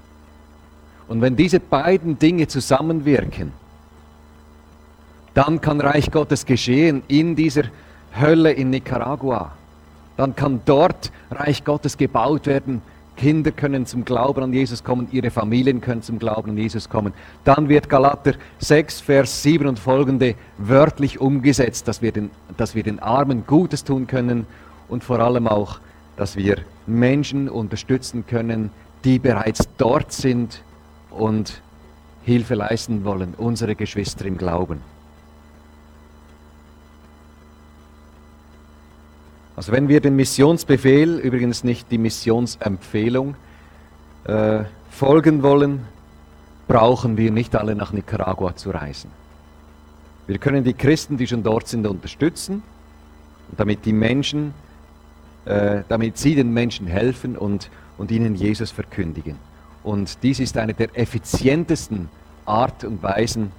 Und 1.08 1.22
wenn 1.22 1.36
diese 1.36 1.60
beiden 1.60 2.18
Dinge 2.20 2.48
zusammenwirken, 2.48 3.52
dann 5.34 5.62
kann 5.62 5.82
Reich 5.82 6.12
Gottes 6.12 6.46
geschehen 6.46 7.04
in 7.08 7.36
dieser 7.36 7.64
Hölle 8.20 8.52
in 8.52 8.70
Nicaragua. 8.70 9.54
Dann 10.18 10.36
kann 10.36 10.62
dort 10.66 11.12
Reich 11.30 11.64
Gottes 11.64 11.98
gebaut 11.98 12.46
werden 12.46 12.82
Kinder 13.18 13.52
können 13.52 13.86
zum 13.86 14.06
Glauben 14.06 14.44
an 14.44 14.54
Jesus 14.54 14.84
kommen, 14.84 15.08
ihre 15.12 15.32
Familien 15.32 15.82
können 15.82 16.02
zum 16.02 16.18
Glauben 16.18 16.52
an 16.52 16.58
Jesus 16.58 16.90
kommen. 16.90 17.14
Dann 17.44 17.70
wird 17.70 17.90
Galater 17.90 18.34
6, 18.60 19.02
Vers 19.02 19.44
7 19.44 19.68
und 19.68 19.80
folgende 19.80 20.36
wörtlich 20.58 21.20
umgesetzt, 21.20 21.88
dass 21.88 22.02
wir 22.02 22.12
den, 22.12 22.32
dass 22.58 22.74
wir 22.74 22.84
den 22.84 23.00
Armen 23.00 23.46
Gutes 23.46 23.84
tun 23.84 24.08
können 24.08 24.48
und 24.88 25.04
vor 25.04 25.20
allem 25.20 25.48
auch, 25.48 25.80
dass 26.18 26.36
wir 26.36 26.58
Menschen 26.88 27.50
unterstützen 27.50 28.26
können, 28.26 28.72
die 29.04 29.20
bereits 29.20 29.68
dort 29.78 30.12
sind 30.12 30.64
und 31.10 31.62
Hilfe 32.24 32.56
leisten 32.56 33.04
wollen, 33.04 33.34
unsere 33.38 33.76
Geschwister 33.76 34.26
im 34.26 34.38
Glauben. 34.38 34.82
Also 39.56 39.72
wenn 39.72 39.88
wir 39.88 40.02
den 40.02 40.16
Missionsbefehl, 40.16 41.20
übrigens 41.20 41.64
nicht 41.64 41.92
die 41.92 41.98
Missionsempfehlung, 41.98 43.36
äh, 44.26 44.64
folgen 44.90 45.44
wollen, 45.44 45.86
brauchen 46.68 47.18
wir 47.18 47.32
nicht 47.32 47.56
alle 47.56 47.76
nach 47.76 47.92
Nicaragua 47.92 48.56
zu 48.56 48.70
reisen. 48.72 49.12
Wir 50.28 50.38
können 50.38 50.64
die 50.64 50.74
Christen, 50.74 51.18
die 51.18 51.28
schon 51.28 51.44
dort 51.44 51.68
sind, 51.68 51.86
unterstützen, 51.86 52.64
damit 53.58 53.86
die 53.86 53.94
Menschen, 53.94 54.54
äh, 55.46 55.82
damit 55.90 56.18
sie 56.18 56.36
den 56.36 56.54
Menschen 56.54 56.88
helfen 56.88 57.36
und, 57.36 57.70
und 57.98 58.12
ihnen 58.12 58.36
Jesus 58.36 58.72
verkündigen. 58.72 59.36
Und 59.84 60.24
dies 60.24 60.40
ist 60.40 60.58
eine 60.58 60.74
der 60.74 60.98
effizientesten 60.98 62.08
Art 62.46 62.84
und 62.84 63.02
Weisen, 63.04 63.52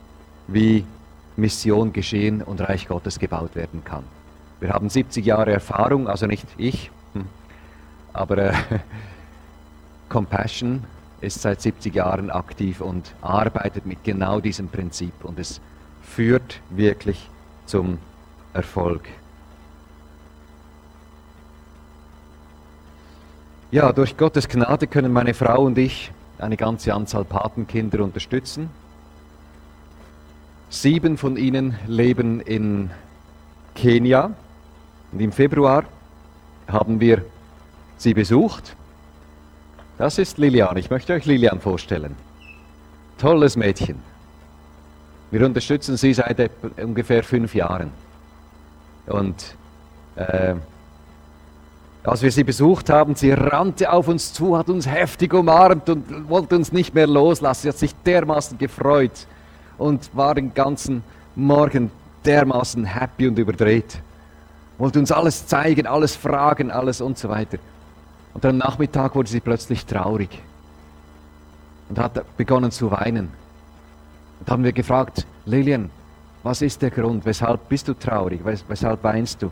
wie 0.47 0.85
Mission 1.37 1.93
geschehen 1.93 2.43
und 2.43 2.61
Reich 2.61 2.89
Gottes 2.89 3.19
gebaut 3.19 3.55
werden 3.55 3.83
kann. 3.85 4.05
Wir 4.63 4.71
haben 4.71 4.89
70 4.89 5.27
Jahre 5.27 5.51
Erfahrung, 5.51 6.07
also 6.07 6.27
nicht 6.27 6.47
ich, 6.57 6.93
hm, 7.15 7.27
aber 8.13 8.39
äh, 8.39 8.53
Compassion 10.09 10.85
ist 11.21 11.43
seit 11.43 11.61
70 11.61 11.93
Jahren 11.93 12.31
aktiv 12.31 12.81
und 12.81 13.13
arbeitet 13.23 13.87
mit 13.87 14.05
genau 14.05 14.39
diesem 14.39 14.69
Prinzip 14.69 15.25
und 15.25 15.41
es 15.41 15.61
führt 16.01 16.61
wirklich 16.71 17.29
zum 17.67 17.99
Erfolg. 18.55 19.09
Ja, 23.73 23.93
durch 23.93 24.17
Gottes 24.17 24.49
Gnade 24.49 24.87
können 24.87 25.13
meine 25.13 25.35
Frau 25.35 25.65
und 25.65 25.77
ich 25.77 26.13
eine 26.39 26.57
ganze 26.57 26.95
Anzahl 26.95 27.25
Patenkinder 27.25 28.05
unterstützen. 28.05 28.71
Sieben 30.71 31.19
von 31.19 31.37
ihnen 31.37 31.77
leben 31.89 32.41
in 32.41 32.93
Kenia 33.75 34.31
und 35.13 35.21
im 35.21 35.33
Februar 35.33 35.85
haben 36.67 37.01
wir 37.01 37.25
sie 37.99 38.15
besucht. 38.15 38.75
Das 39.99 40.19
ist 40.19 40.39
Lilian. 40.39 40.77
Ich 40.77 40.91
möchte 40.91 41.13
euch 41.13 41.27
Lilian 41.27 41.61
vorstellen. 41.61 42.17
Tolles 43.19 43.57
Mädchen. 43.57 44.01
Wir 45.31 45.47
unterstützen 45.47 45.97
sie 45.97 46.13
seit 46.13 46.51
ungefähr 46.83 47.23
fünf 47.23 47.55
Jahren. 47.55 47.91
Und 49.07 49.57
äh, 50.17 50.55
als 52.05 52.23
wir 52.23 52.33
sie 52.33 52.43
besucht 52.43 52.91
haben, 52.91 53.15
sie 53.15 53.31
rannte 53.31 53.93
auf 53.93 54.09
uns 54.09 54.33
zu, 54.33 54.59
hat 54.59 54.69
uns 54.69 54.89
heftig 54.89 55.33
umarmt 55.35 55.89
und 55.89 56.29
wollte 56.29 56.57
uns 56.57 56.73
nicht 56.73 56.95
mehr 56.95 57.07
loslassen. 57.07 57.63
Sie 57.63 57.69
hat 57.69 57.79
sich 57.79 57.95
dermaßen 58.05 58.59
gefreut 58.59 59.27
und 59.79 60.11
war 60.15 60.35
den 60.35 60.53
ganzen 60.53 61.05
Morgen 61.37 61.91
dermaßen 62.25 62.85
happy 62.85 63.29
und 63.29 63.39
überdreht. 63.39 64.01
Wollte 64.79 64.99
uns 64.99 65.13
alles 65.13 65.47
zeigen, 65.47 65.87
alles 65.87 66.17
fragen, 66.17 66.71
alles 66.71 67.01
und 67.01 67.19
so 67.19 67.29
weiter. 67.29 67.59
Und 68.35 68.45
am 68.45 68.57
Nachmittag 68.57 69.15
wurde 69.15 69.29
sie 69.29 69.41
plötzlich 69.41 69.85
traurig 69.87 70.43
und 71.89 71.99
hat 71.99 72.37
begonnen 72.37 72.71
zu 72.71 72.91
weinen. 72.91 73.31
Und 74.41 74.51
haben 74.51 74.65
wir 74.65 74.73
gefragt, 74.73 75.27
Lilian, 75.45 75.91
was 76.43 76.63
ist 76.63 76.83
der 76.83 76.91
Grund? 76.91 77.25
Weshalb 77.25 77.69
bist 77.69 77.87
du 77.89 77.95
traurig? 77.95 78.41
Weshalb 78.45 79.05
weinst 79.05 79.43
du? 79.43 79.51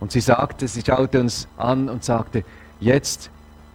Und 0.00 0.12
sie 0.12 0.20
sagte, 0.20 0.68
sie 0.68 0.82
schaute 0.84 1.20
uns 1.20 1.48
an 1.56 1.88
und 1.88 2.04
sagte, 2.04 2.44
jetzt, 2.80 3.30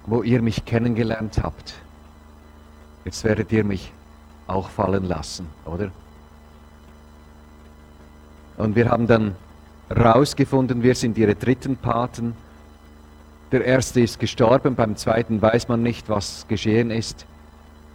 wo 0.05 0.23
ihr 0.23 0.41
mich 0.41 0.65
kennengelernt 0.65 1.39
habt, 1.43 1.73
jetzt 3.05 3.23
werdet 3.23 3.51
ihr 3.51 3.63
mich 3.63 3.91
auch 4.47 4.69
fallen 4.69 5.05
lassen, 5.05 5.47
oder? 5.65 5.91
Und 8.57 8.75
wir 8.75 8.89
haben 8.89 9.07
dann 9.07 9.35
rausgefunden, 9.89 10.83
wir 10.83 10.95
sind 10.95 11.17
ihre 11.17 11.35
dritten 11.35 11.77
Paten. 11.77 12.35
Der 13.51 13.65
erste 13.65 14.01
ist 14.01 14.19
gestorben, 14.19 14.75
beim 14.75 14.95
zweiten 14.95 15.41
weiß 15.41 15.67
man 15.67 15.81
nicht, 15.81 16.09
was 16.09 16.45
geschehen 16.47 16.91
ist. 16.91 17.25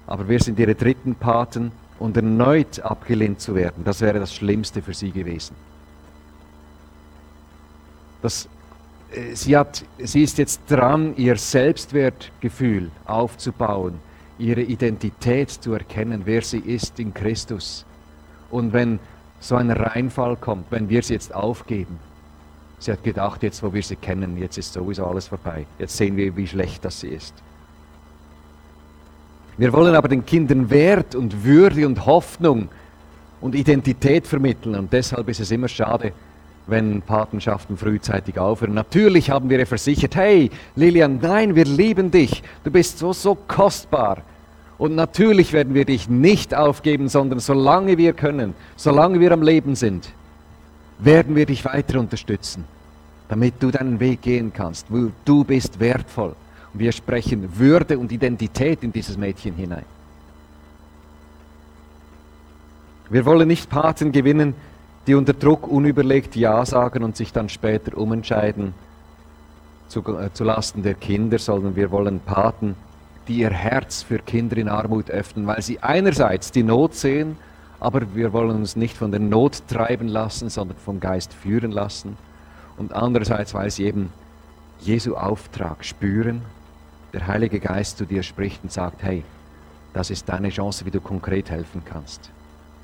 Aber 0.06 0.28
wir 0.28 0.40
sind 0.40 0.58
ihre 0.58 0.74
dritten 0.74 1.14
Paten 1.14 1.72
und 1.98 2.16
erneut 2.16 2.80
abgelehnt 2.80 3.40
zu 3.40 3.54
werden, 3.54 3.84
das 3.84 4.00
wäre 4.00 4.18
das 4.18 4.34
Schlimmste 4.34 4.82
für 4.82 4.94
sie 4.94 5.10
gewesen. 5.10 5.54
Das, 8.20 8.48
äh, 9.12 9.34
sie, 9.34 9.56
hat, 9.56 9.84
sie 9.98 10.22
ist 10.22 10.38
jetzt 10.38 10.62
dran, 10.68 11.14
ihr 11.16 11.36
Selbstwertgefühl 11.36 12.90
aufzubauen, 13.04 14.00
ihre 14.38 14.62
Identität 14.62 15.50
zu 15.50 15.72
erkennen, 15.72 16.22
wer 16.24 16.42
sie 16.42 16.58
ist 16.58 16.98
in 16.98 17.14
Christus. 17.14 17.86
Und 18.50 18.72
wenn 18.72 18.98
so 19.48 19.56
ein 19.56 19.70
Reinfall 19.70 20.36
kommt, 20.36 20.70
wenn 20.70 20.88
wir 20.88 21.02
sie 21.02 21.14
jetzt 21.14 21.34
aufgeben, 21.34 21.98
sie 22.78 22.92
hat 22.92 23.04
gedacht, 23.04 23.42
jetzt 23.42 23.62
wo 23.62 23.72
wir 23.72 23.82
sie 23.82 23.96
kennen, 23.96 24.38
jetzt 24.38 24.56
ist 24.56 24.72
sowieso 24.72 25.06
alles 25.06 25.28
vorbei. 25.28 25.66
Jetzt 25.78 25.96
sehen 25.96 26.16
wir, 26.16 26.34
wie 26.36 26.46
schlecht 26.46 26.84
das 26.84 27.00
sie 27.00 27.08
ist. 27.08 27.34
Wir 29.56 29.72
wollen 29.72 29.94
aber 29.94 30.08
den 30.08 30.24
Kindern 30.24 30.70
Wert 30.70 31.14
und 31.14 31.44
Würde 31.44 31.86
und 31.86 32.06
Hoffnung 32.06 32.68
und 33.40 33.54
Identität 33.54 34.26
vermitteln. 34.26 34.74
Und 34.74 34.92
deshalb 34.92 35.28
ist 35.28 35.40
es 35.40 35.50
immer 35.50 35.68
schade, 35.68 36.12
wenn 36.66 37.02
Patenschaften 37.02 37.76
frühzeitig 37.76 38.38
aufhören. 38.38 38.72
Natürlich 38.72 39.30
haben 39.30 39.50
wir 39.50 39.58
ihr 39.58 39.66
versichert, 39.66 40.16
hey 40.16 40.50
Lilian, 40.74 41.18
nein, 41.20 41.54
wir 41.54 41.66
lieben 41.66 42.10
dich, 42.10 42.42
du 42.64 42.70
bist 42.70 42.98
so, 42.98 43.12
so 43.12 43.34
kostbar. 43.34 44.22
Und 44.76 44.94
natürlich 44.94 45.52
werden 45.52 45.74
wir 45.74 45.84
dich 45.84 46.08
nicht 46.08 46.54
aufgeben, 46.54 47.08
sondern 47.08 47.38
solange 47.38 47.96
wir 47.96 48.12
können, 48.12 48.54
solange 48.76 49.20
wir 49.20 49.32
am 49.32 49.42
Leben 49.42 49.76
sind, 49.76 50.12
werden 50.98 51.36
wir 51.36 51.46
dich 51.46 51.64
weiter 51.64 52.00
unterstützen, 52.00 52.64
damit 53.28 53.54
du 53.60 53.70
deinen 53.70 54.00
Weg 54.00 54.22
gehen 54.22 54.52
kannst. 54.52 54.86
Du 55.24 55.44
bist 55.44 55.78
wertvoll. 55.78 56.34
Und 56.72 56.80
wir 56.80 56.92
sprechen 56.92 57.56
Würde 57.56 57.98
und 57.98 58.10
Identität 58.10 58.82
in 58.82 58.92
dieses 58.92 59.16
Mädchen 59.16 59.54
hinein. 59.54 59.84
Wir 63.10 63.24
wollen 63.24 63.46
nicht 63.46 63.70
Paten 63.70 64.10
gewinnen, 64.10 64.54
die 65.06 65.14
unter 65.14 65.34
Druck 65.34 65.68
unüberlegt 65.68 66.34
Ja 66.34 66.64
sagen 66.64 67.04
und 67.04 67.16
sich 67.16 67.32
dann 67.32 67.48
später 67.48 67.96
umentscheiden 67.96 68.74
zu, 69.88 70.00
äh, 70.18 70.32
zu 70.32 70.42
Lasten 70.44 70.82
der 70.82 70.94
Kinder, 70.94 71.38
sondern 71.38 71.76
wir 71.76 71.90
wollen 71.90 72.20
Paten, 72.20 72.74
die 73.28 73.38
ihr 73.38 73.50
Herz 73.50 74.02
für 74.02 74.18
Kinder 74.18 74.56
in 74.56 74.68
Armut 74.68 75.10
öffnen, 75.10 75.46
weil 75.46 75.62
sie 75.62 75.80
einerseits 75.80 76.52
die 76.52 76.62
Not 76.62 76.94
sehen, 76.94 77.36
aber 77.80 78.14
wir 78.14 78.32
wollen 78.32 78.56
uns 78.56 78.76
nicht 78.76 78.96
von 78.96 79.10
der 79.10 79.20
Not 79.20 79.66
treiben 79.68 80.08
lassen, 80.08 80.48
sondern 80.48 80.76
vom 80.78 81.00
Geist 81.00 81.32
führen 81.34 81.70
lassen. 81.70 82.16
Und 82.76 82.92
andererseits, 82.92 83.54
weil 83.54 83.70
sie 83.70 83.84
eben 83.84 84.12
Jesu 84.80 85.16
Auftrag 85.16 85.84
spüren, 85.84 86.42
der 87.12 87.26
Heilige 87.26 87.60
Geist 87.60 87.98
zu 87.98 88.06
dir 88.06 88.22
spricht 88.22 88.62
und 88.62 88.72
sagt, 88.72 89.02
hey, 89.02 89.24
das 89.92 90.10
ist 90.10 90.28
deine 90.28 90.50
Chance, 90.50 90.84
wie 90.84 90.90
du 90.90 91.00
konkret 91.00 91.50
helfen 91.50 91.82
kannst. 91.84 92.30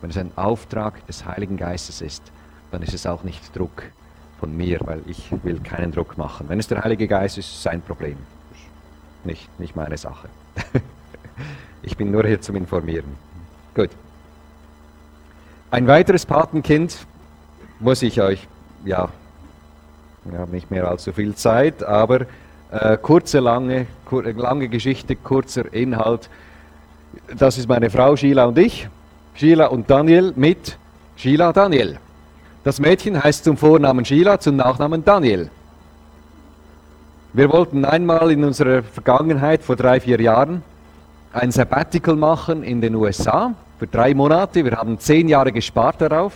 Wenn 0.00 0.10
es 0.10 0.16
ein 0.16 0.32
Auftrag 0.36 1.04
des 1.06 1.26
Heiligen 1.26 1.56
Geistes 1.56 2.00
ist, 2.00 2.22
dann 2.70 2.82
ist 2.82 2.94
es 2.94 3.06
auch 3.06 3.24
nicht 3.24 3.54
Druck 3.56 3.82
von 4.38 4.56
mir, 4.56 4.80
weil 4.84 5.02
ich 5.06 5.30
will 5.42 5.60
keinen 5.60 5.92
Druck 5.92 6.16
machen. 6.16 6.48
Wenn 6.48 6.60
es 6.60 6.68
der 6.68 6.82
Heilige 6.82 7.08
Geist 7.08 7.36
ist, 7.36 7.48
ist 7.48 7.56
es 7.56 7.62
sein 7.62 7.82
Problem. 7.82 8.16
Nicht, 9.24 9.48
nicht 9.60 9.76
meine 9.76 9.96
Sache. 9.96 10.28
ich 11.82 11.96
bin 11.96 12.10
nur 12.10 12.26
hier 12.26 12.40
zum 12.40 12.56
Informieren. 12.56 13.16
Gut. 13.74 13.90
Ein 15.70 15.86
weiteres 15.86 16.26
Patenkind 16.26 17.06
muss 17.78 18.02
ich 18.02 18.20
euch, 18.20 18.48
ja, 18.84 19.08
wir 20.24 20.38
haben 20.38 20.52
nicht 20.52 20.70
mehr 20.70 20.88
allzu 20.88 21.12
viel 21.12 21.34
Zeit, 21.34 21.82
aber 21.82 22.26
äh, 22.70 22.96
kurze, 22.98 23.40
lange, 23.40 23.86
kur 24.04 24.22
lange 24.24 24.68
Geschichte, 24.68 25.16
kurzer 25.16 25.72
Inhalt. 25.72 26.28
Das 27.36 27.58
ist 27.58 27.68
meine 27.68 27.90
Frau 27.90 28.16
Sheila 28.16 28.46
und 28.46 28.58
ich. 28.58 28.88
Sheila 29.34 29.66
und 29.66 29.88
Daniel 29.88 30.32
mit 30.36 30.76
Sheila 31.16 31.52
Daniel. 31.52 31.98
Das 32.64 32.78
Mädchen 32.80 33.22
heißt 33.22 33.44
zum 33.44 33.56
Vornamen 33.56 34.04
Sheila, 34.04 34.38
zum 34.38 34.56
Nachnamen 34.56 35.04
Daniel. 35.04 35.50
Wir 37.32 37.48
wollten 37.52 37.84
einmal 37.84 38.32
in 38.32 38.42
unserer 38.42 38.82
Vergangenheit, 38.82 39.62
vor 39.62 39.76
drei, 39.76 40.00
vier 40.00 40.20
Jahren, 40.20 40.62
ein 41.32 41.52
Sabbatical 41.52 42.16
machen 42.16 42.64
in 42.64 42.80
den 42.80 42.96
USA 42.96 43.54
für 43.78 43.86
drei 43.86 44.14
Monate. 44.14 44.64
Wir 44.64 44.72
haben 44.72 44.98
zehn 44.98 45.28
Jahre 45.28 45.52
gespart 45.52 46.00
darauf. 46.00 46.32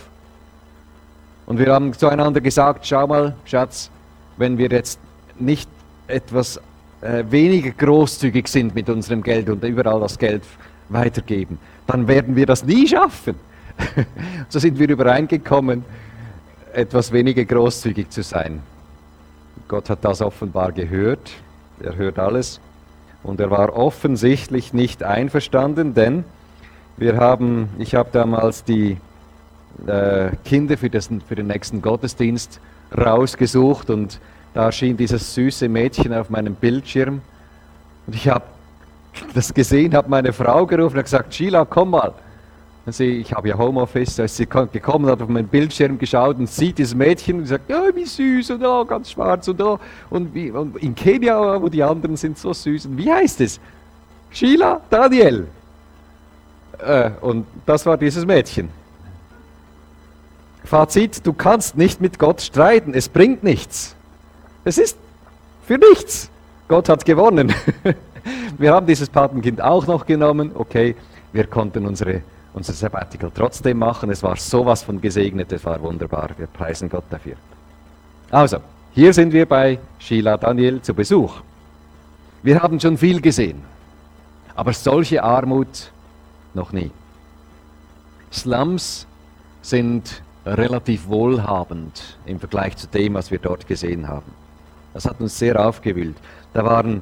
Und 1.47 1.59
wir 1.59 1.73
haben 1.73 1.91
zueinander 1.91 2.39
gesagt, 2.39 2.87
schau 2.87 3.07
mal, 3.07 3.35
Schatz, 3.43 3.91
wenn 4.37 4.57
wir 4.57 4.69
jetzt 4.69 4.97
nicht 5.37 5.69
etwas 6.07 6.61
äh, 7.01 7.25
weniger 7.29 7.71
großzügig 7.71 8.47
sind 8.47 8.73
mit 8.73 8.89
unserem 8.89 9.21
Geld 9.21 9.49
und 9.49 9.65
überall 9.65 9.99
das 9.99 10.17
Geld 10.17 10.43
weitergeben, 10.87 11.59
dann 11.87 12.07
werden 12.07 12.37
wir 12.37 12.45
das 12.45 12.63
nie 12.63 12.87
schaffen. 12.87 13.35
so 14.47 14.59
sind 14.59 14.79
wir 14.79 14.87
übereingekommen, 14.87 15.83
etwas 16.71 17.11
weniger 17.11 17.43
großzügig 17.43 18.09
zu 18.11 18.23
sein. 18.23 18.61
Gott 19.67 19.89
hat 19.89 20.05
das 20.05 20.21
offenbar 20.21 20.71
gehört, 20.71 21.31
er 21.81 21.95
hört 21.95 22.19
alles. 22.19 22.59
Und 23.23 23.39
er 23.39 23.49
war 23.49 23.75
offensichtlich 23.75 24.73
nicht 24.73 25.01
einverstanden, 25.01 25.95
denn 25.95 26.23
wir 26.97 27.17
haben, 27.17 27.69
ich 27.79 27.95
habe 27.95 28.09
damals 28.11 28.63
die 28.63 28.97
äh, 29.87 30.29
Kinder 30.45 30.77
für, 30.77 30.89
das, 30.89 31.09
für 31.27 31.35
den 31.35 31.47
nächsten 31.47 31.81
Gottesdienst 31.81 32.61
rausgesucht 32.95 33.89
und 33.89 34.19
da 34.53 34.65
erschien 34.65 34.95
dieses 34.95 35.33
süße 35.33 35.67
Mädchen 35.67 36.13
auf 36.13 36.29
meinem 36.29 36.55
Bildschirm. 36.55 37.21
Und 38.05 38.15
ich 38.15 38.29
habe 38.29 38.45
das 39.33 39.53
gesehen, 39.53 39.95
habe 39.95 40.09
meine 40.09 40.31
Frau 40.31 40.65
gerufen 40.65 40.97
und 40.97 41.03
gesagt, 41.03 41.33
Sheila, 41.33 41.65
komm 41.65 41.89
mal. 41.89 42.13
Sie, 42.87 43.17
ich 43.17 43.33
habe 43.33 43.49
ja 43.49 43.57
Homeoffice, 43.57 44.19
als 44.19 44.37
sie 44.37 44.45
gekommen 44.45 45.07
hat, 45.07 45.19
auf 45.21 45.27
meinen 45.27 45.47
Bildschirm 45.47 45.97
geschaut 45.97 46.37
und 46.37 46.47
sieht 46.47 46.77
dieses 46.77 46.93
Mädchen 46.93 47.39
und 47.39 47.47
sagt, 47.47 47.67
ja, 47.67 47.83
wie 47.95 48.05
süß 48.05 48.51
und 48.51 48.63
oh, 48.63 48.85
ganz 48.85 49.09
schwarz 49.11 49.47
und 49.47 49.59
oh. 49.61 49.79
Und, 50.11 50.33
wie, 50.35 50.51
und 50.51 50.77
in 50.77 50.93
Kenia, 50.93 51.59
wo 51.59 51.67
die 51.67 51.81
anderen 51.81 52.15
sind 52.15 52.37
so 52.37 52.53
süß. 52.53 52.85
Und 52.85 52.97
wie 52.97 53.11
heißt 53.11 53.41
es? 53.41 53.59
Sheila 54.29 54.81
Daniel. 54.89 55.47
Äh, 56.79 57.09
und 57.21 57.47
das 57.65 57.85
war 57.87 57.97
dieses 57.97 58.23
Mädchen. 58.25 58.69
Fazit, 60.63 61.25
du 61.25 61.33
kannst 61.33 61.77
nicht 61.77 62.01
mit 62.01 62.19
Gott 62.19 62.41
streiten, 62.41 62.93
es 62.93 63.07
bringt 63.07 63.43
nichts. 63.43 63.95
Es 64.63 64.77
ist 64.77 64.97
für 65.65 65.77
nichts. 65.77 66.29
Gott 66.67 66.89
hat 66.89 67.05
gewonnen. 67.05 67.53
wir 68.57 68.73
haben 68.73 68.87
dieses 68.87 69.09
Patenkind 69.09 69.61
auch 69.61 69.85
noch 69.87 70.05
genommen. 70.05 70.51
Okay, 70.55 70.95
wir 71.31 71.45
konnten 71.45 71.85
unsere, 71.85 72.21
unser 72.55 72.73
Sabbatical 72.73 73.31
trotzdem 73.35 73.79
machen. 73.79 74.09
Es 74.09 74.23
war 74.23 74.37
sowas 74.37 74.83
von 74.83 75.01
gesegnet, 75.01 75.51
es 75.51 75.65
war 75.65 75.81
wunderbar. 75.81 76.29
Wir 76.37 76.47
preisen 76.47 76.89
Gott 76.89 77.03
dafür. 77.09 77.35
Also, 78.31 78.57
hier 78.93 79.13
sind 79.13 79.33
wir 79.33 79.45
bei 79.45 79.77
Sheila 79.99 80.37
Daniel 80.37 80.81
zu 80.81 80.93
Besuch. 80.93 81.41
Wir 82.41 82.61
haben 82.61 82.79
schon 82.79 82.97
viel 82.97 83.21
gesehen, 83.21 83.61
aber 84.55 84.71
solche 84.71 85.21
Armut 85.21 85.91
noch 86.53 86.71
nie. 86.71 86.91
Slums 88.31 89.05
sind 89.61 90.21
relativ 90.45 91.07
wohlhabend 91.07 92.17
im 92.25 92.39
Vergleich 92.39 92.77
zu 92.77 92.87
dem, 92.87 93.15
was 93.15 93.31
wir 93.31 93.39
dort 93.39 93.67
gesehen 93.67 94.07
haben. 94.07 94.31
Das 94.93 95.05
hat 95.05 95.19
uns 95.19 95.37
sehr 95.37 95.59
aufgewühlt. 95.59 96.15
Da 96.53 96.63
waren 96.63 97.01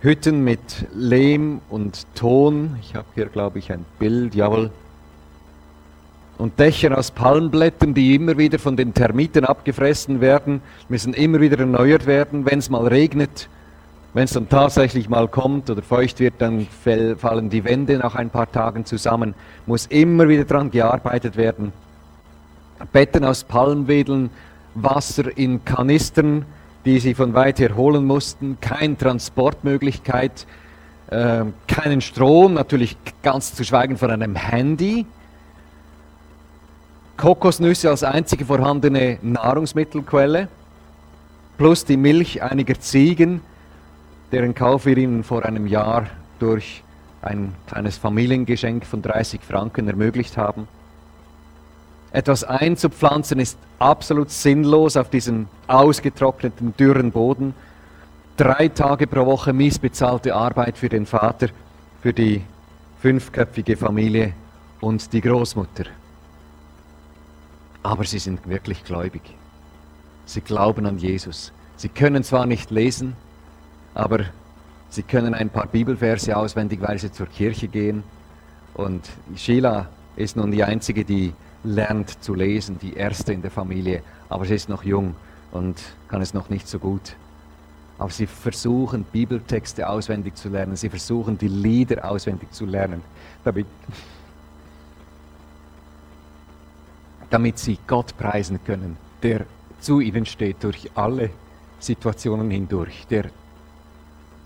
Hütten 0.00 0.42
mit 0.42 0.86
Lehm 0.94 1.60
und 1.68 2.06
Ton. 2.14 2.76
Ich 2.80 2.94
habe 2.94 3.06
hier, 3.14 3.26
glaube 3.26 3.58
ich, 3.58 3.70
ein 3.70 3.84
Bild, 3.98 4.34
jawohl. 4.34 4.70
Und 6.40 6.58
Dächer 6.58 6.96
aus 6.96 7.10
Palmblättern, 7.10 7.92
die 7.92 8.14
immer 8.14 8.38
wieder 8.38 8.58
von 8.58 8.74
den 8.74 8.94
Termiten 8.94 9.44
abgefressen 9.44 10.22
werden, 10.22 10.62
müssen 10.88 11.12
immer 11.12 11.38
wieder 11.38 11.58
erneuert 11.58 12.06
werden. 12.06 12.46
Wenn 12.46 12.60
es 12.60 12.70
mal 12.70 12.86
regnet, 12.86 13.50
wenn 14.14 14.24
es 14.24 14.32
dann 14.32 14.48
tatsächlich 14.48 15.10
mal 15.10 15.28
kommt 15.28 15.68
oder 15.68 15.82
feucht 15.82 16.18
wird, 16.18 16.32
dann 16.38 16.66
fallen 17.18 17.50
die 17.50 17.62
Wände 17.64 17.98
nach 17.98 18.14
ein 18.14 18.30
paar 18.30 18.50
Tagen 18.50 18.86
zusammen. 18.86 19.34
Muss 19.66 19.84
immer 19.84 20.28
wieder 20.28 20.44
daran 20.44 20.70
gearbeitet 20.70 21.36
werden. 21.36 21.74
Betten 22.90 23.22
aus 23.22 23.44
Palmwedeln, 23.44 24.30
Wasser 24.74 25.36
in 25.36 25.62
Kanistern, 25.66 26.46
die 26.86 27.00
sie 27.00 27.12
von 27.12 27.34
weit 27.34 27.58
her 27.58 27.76
holen 27.76 28.06
mussten, 28.06 28.56
keine 28.62 28.96
Transportmöglichkeit, 28.96 30.46
äh, 31.10 31.44
keinen 31.68 32.00
Strom, 32.00 32.54
natürlich 32.54 32.96
ganz 33.22 33.54
zu 33.54 33.62
schweigen 33.62 33.98
von 33.98 34.10
einem 34.10 34.36
Handy. 34.36 35.04
Kokosnüsse 37.20 37.90
als 37.90 38.02
einzige 38.02 38.46
vorhandene 38.46 39.18
Nahrungsmittelquelle, 39.20 40.48
plus 41.58 41.84
die 41.84 41.98
Milch 41.98 42.42
einiger 42.42 42.80
Ziegen, 42.80 43.42
deren 44.32 44.54
Kauf 44.54 44.86
wir 44.86 44.96
ihnen 44.96 45.22
vor 45.22 45.44
einem 45.44 45.66
Jahr 45.66 46.06
durch 46.38 46.82
ein 47.20 47.54
kleines 47.66 47.98
Familiengeschenk 47.98 48.86
von 48.86 49.02
30 49.02 49.42
Franken 49.42 49.86
ermöglicht 49.86 50.38
haben. 50.38 50.66
Etwas 52.10 52.42
einzupflanzen 52.42 53.38
ist 53.38 53.58
absolut 53.78 54.30
sinnlos 54.30 54.96
auf 54.96 55.10
diesem 55.10 55.46
ausgetrockneten, 55.66 56.74
dürren 56.78 57.12
Boden. 57.12 57.52
Drei 58.38 58.68
Tage 58.68 59.06
pro 59.06 59.26
Woche 59.26 59.52
missbezahlte 59.52 60.34
Arbeit 60.34 60.78
für 60.78 60.88
den 60.88 61.04
Vater, 61.04 61.48
für 62.00 62.14
die 62.14 62.40
fünfköpfige 63.02 63.76
Familie 63.76 64.32
und 64.80 65.12
die 65.12 65.20
Großmutter. 65.20 65.99
Aber 67.82 68.04
sie 68.04 68.18
sind 68.18 68.48
wirklich 68.48 68.84
gläubig. 68.84 69.22
Sie 70.26 70.40
glauben 70.40 70.86
an 70.86 70.98
Jesus. 70.98 71.52
Sie 71.76 71.88
können 71.88 72.22
zwar 72.22 72.46
nicht 72.46 72.70
lesen, 72.70 73.16
aber 73.94 74.20
sie 74.90 75.02
können 75.02 75.34
ein 75.34 75.48
paar 75.48 75.66
Bibelverse 75.66 76.36
auswendig, 76.36 76.80
weil 76.82 76.98
sie 76.98 77.10
zur 77.10 77.26
Kirche 77.26 77.68
gehen. 77.68 78.02
Und 78.74 79.08
Sheila 79.34 79.88
ist 80.16 80.36
nun 80.36 80.50
die 80.50 80.62
einzige, 80.62 81.04
die 81.04 81.32
lernt 81.64 82.22
zu 82.22 82.34
lesen, 82.34 82.78
die 82.78 82.94
erste 82.94 83.32
in 83.32 83.42
der 83.42 83.50
Familie, 83.50 84.02
aber 84.28 84.44
sie 84.44 84.54
ist 84.54 84.68
noch 84.68 84.84
jung 84.84 85.14
und 85.52 85.80
kann 86.08 86.22
es 86.22 86.34
noch 86.34 86.48
nicht 86.48 86.68
so 86.68 86.78
gut. 86.78 87.16
Aber 87.98 88.10
sie 88.10 88.26
versuchen 88.26 89.04
Bibeltexte 89.04 89.88
auswendig 89.88 90.36
zu 90.36 90.48
lernen, 90.48 90.76
sie 90.76 90.88
versuchen 90.88 91.36
die 91.36 91.48
Lieder 91.48 92.08
auswendig 92.10 92.50
zu 92.52 92.64
lernen, 92.64 93.02
damit, 93.44 93.66
damit 97.30 97.58
sie 97.58 97.78
Gott 97.86 98.16
preisen 98.18 98.60
können, 98.64 98.96
der 99.22 99.46
zu 99.80 100.00
ihnen 100.00 100.26
steht 100.26 100.62
durch 100.62 100.90
alle 100.94 101.30
Situationen 101.78 102.50
hindurch, 102.50 103.06
der 103.08 103.30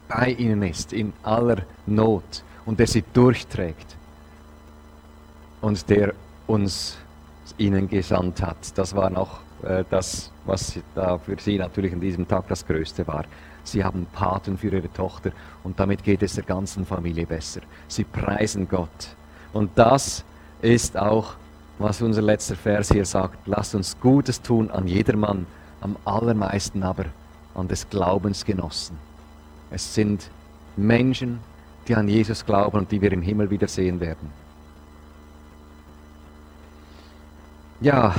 bei 0.08 0.30
ihnen 0.30 0.62
ist 0.62 0.92
in 0.92 1.12
aller 1.22 1.62
Not 1.86 2.44
und 2.66 2.78
der 2.78 2.86
sie 2.86 3.02
durchträgt 3.12 3.96
und 5.60 5.88
der 5.88 6.14
uns 6.46 6.98
ihnen 7.58 7.88
gesandt 7.88 8.42
hat. 8.42 8.76
Das 8.76 8.94
war 8.94 9.10
noch 9.10 9.40
äh, 9.62 9.84
das, 9.88 10.30
was 10.44 10.78
da 10.94 11.18
für 11.18 11.36
sie 11.40 11.58
natürlich 11.58 11.92
an 11.92 12.00
diesem 12.00 12.28
Tag 12.28 12.48
das 12.48 12.66
Größte 12.66 13.06
war. 13.06 13.24
Sie 13.64 13.82
haben 13.82 14.06
Paten 14.12 14.58
für 14.58 14.68
ihre 14.68 14.92
Tochter 14.92 15.30
und 15.62 15.80
damit 15.80 16.04
geht 16.04 16.22
es 16.22 16.34
der 16.34 16.44
ganzen 16.44 16.84
Familie 16.84 17.26
besser. 17.26 17.62
Sie 17.88 18.04
preisen 18.04 18.68
Gott. 18.68 19.16
Und 19.52 19.70
das 19.76 20.24
ist 20.60 20.96
auch, 20.96 21.34
was 21.78 22.02
unser 22.02 22.22
letzter 22.22 22.56
Vers 22.56 22.90
hier 22.90 23.04
sagt. 23.04 23.46
Lasst 23.46 23.74
uns 23.74 23.98
Gutes 24.00 24.40
tun 24.40 24.70
an 24.70 24.86
jedermann, 24.86 25.46
am 25.80 25.96
allermeisten 26.04 26.82
aber 26.82 27.06
an 27.54 27.68
des 27.68 27.88
Glaubens 27.88 28.44
Genossen. 28.44 28.98
Es 29.70 29.94
sind 29.94 30.30
Menschen, 30.76 31.40
die 31.88 31.94
an 31.94 32.08
Jesus 32.08 32.44
glauben 32.44 32.78
und 32.78 32.92
die 32.92 33.00
wir 33.00 33.12
im 33.12 33.22
Himmel 33.22 33.50
wiedersehen 33.50 34.00
werden. 34.00 34.30
Ja, 37.80 38.14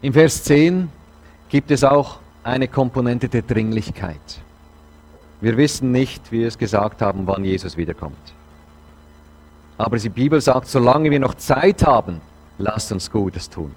im 0.00 0.12
Vers 0.12 0.42
10 0.44 0.88
gibt 1.48 1.70
es 1.70 1.84
auch 1.84 2.18
eine 2.42 2.66
Komponente 2.66 3.28
der 3.28 3.42
Dringlichkeit. 3.42 4.40
Wir 5.40 5.56
wissen 5.56 5.92
nicht, 5.92 6.32
wie 6.32 6.40
wir 6.40 6.48
es 6.48 6.58
gesagt 6.58 7.02
haben, 7.02 7.26
wann 7.26 7.44
Jesus 7.44 7.76
wiederkommt. 7.76 8.16
Aber 9.76 9.96
die 9.98 10.08
Bibel 10.08 10.40
sagt, 10.40 10.66
solange 10.66 11.10
wir 11.10 11.20
noch 11.20 11.34
Zeit 11.34 11.86
haben, 11.86 12.20
lasst 12.58 12.92
uns 12.92 13.10
Gutes 13.10 13.48
tun. 13.48 13.72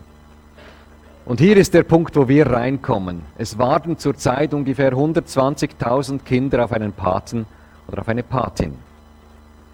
Und 1.25 1.39
hier 1.39 1.55
ist 1.57 1.73
der 1.73 1.83
Punkt, 1.83 2.15
wo 2.15 2.27
wir 2.27 2.47
reinkommen. 2.47 3.21
Es 3.37 3.57
warten 3.57 3.97
zurzeit 3.97 4.53
ungefähr 4.53 4.93
120.000 4.93 6.19
Kinder 6.23 6.65
auf 6.65 6.71
einen 6.71 6.93
Paten 6.93 7.45
oder 7.87 8.01
auf 8.01 8.09
eine 8.09 8.23
Patin. 8.23 8.73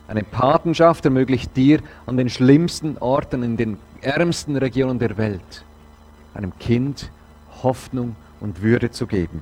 Eine 0.07 0.23
Patenschaft 0.23 1.05
ermöglicht 1.05 1.55
dir 1.55 1.79
an 2.05 2.17
den 2.17 2.29
schlimmsten 2.29 2.97
Orten 2.97 3.43
in 3.43 3.57
den 3.57 3.77
ärmsten 4.01 4.55
Regionen 4.55 4.99
der 4.99 5.17
Welt 5.17 5.65
einem 6.37 6.57
Kind 6.59 7.11
Hoffnung 7.63 8.15
und 8.39 8.61
Würde 8.61 8.91
zu 8.91 9.07
geben. 9.07 9.41